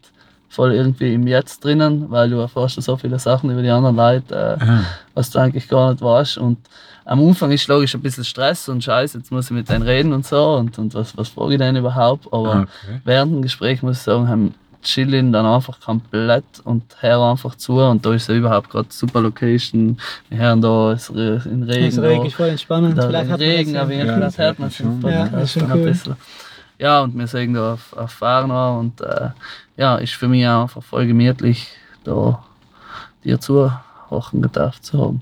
[0.51, 4.57] voll irgendwie im Jetzt drinnen, weil du erfährst so viele Sachen über die anderen Leute,
[4.59, 4.65] äh,
[5.13, 6.37] was du eigentlich gar nicht weißt.
[6.39, 6.57] Und
[7.05, 10.11] am Anfang ist logisch ein bisschen Stress und Scheiß, jetzt muss ich mit denen reden
[10.11, 12.27] und so und, und was, was frage ich denn überhaupt.
[12.33, 13.01] Aber okay.
[13.05, 17.79] während dem Gespräch muss ich sagen, haben chillen dann einfach komplett und hören einfach zu
[17.79, 19.97] und da ist ja überhaupt gerade super Location.
[20.29, 21.95] Wir hören da es Re- in Regen.
[21.95, 22.97] Das Regen da- ist voll entspannend.
[22.97, 24.05] da Vielleicht man Regen, das aber ja.
[24.05, 25.01] ja, das hört man schon.
[25.03, 25.85] Ja, das ist schon ein cool.
[25.85, 26.15] bisschen.
[26.81, 29.29] Ja, und wir sind da auf, auf Fahrner und äh,
[29.77, 31.67] ja, ist für mich auch einfach voll gemütlich,
[32.03, 32.43] da
[33.23, 35.21] dir zuhören gedacht zu haben.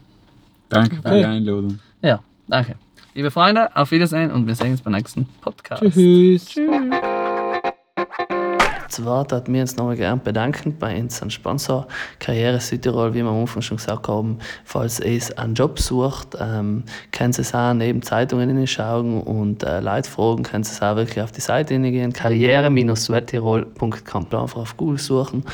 [0.70, 1.20] Danke für Okay.
[1.20, 1.80] die Einladung.
[2.02, 2.76] Ja, danke.
[3.14, 5.84] Liebe Freunde, auf Wiedersehen und wir sehen uns beim nächsten Podcast.
[5.84, 6.56] Tschüss.
[9.00, 11.88] Zwar hat mir jetzt nochmal gern bedanken bei unserem Sponsor
[12.20, 14.40] Karriere Südtirol, wie wir am Anfang schon gesagt haben.
[14.66, 16.84] Falls ihr einen Job sucht, ähm,
[17.14, 20.98] könnt ihr es auch neben Zeitungen hinschauen und äh, Leute fragen, könnt ihr es auch
[20.98, 24.28] wirklich auf die Seite hingehen, karriere-südtirol.com.
[24.32, 25.46] Einfach auf Google suchen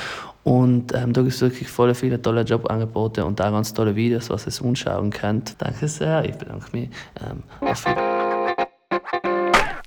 [0.43, 4.30] und ähm, da gibt es wirklich voll viele tolle Jobangebote und auch ganz tolle Videos,
[4.30, 5.56] was ihr anschauen könnt.
[5.60, 6.89] Danke sehr, ich bedanke mich.
[7.22, 8.25] Ähm, auf Wiedersehen.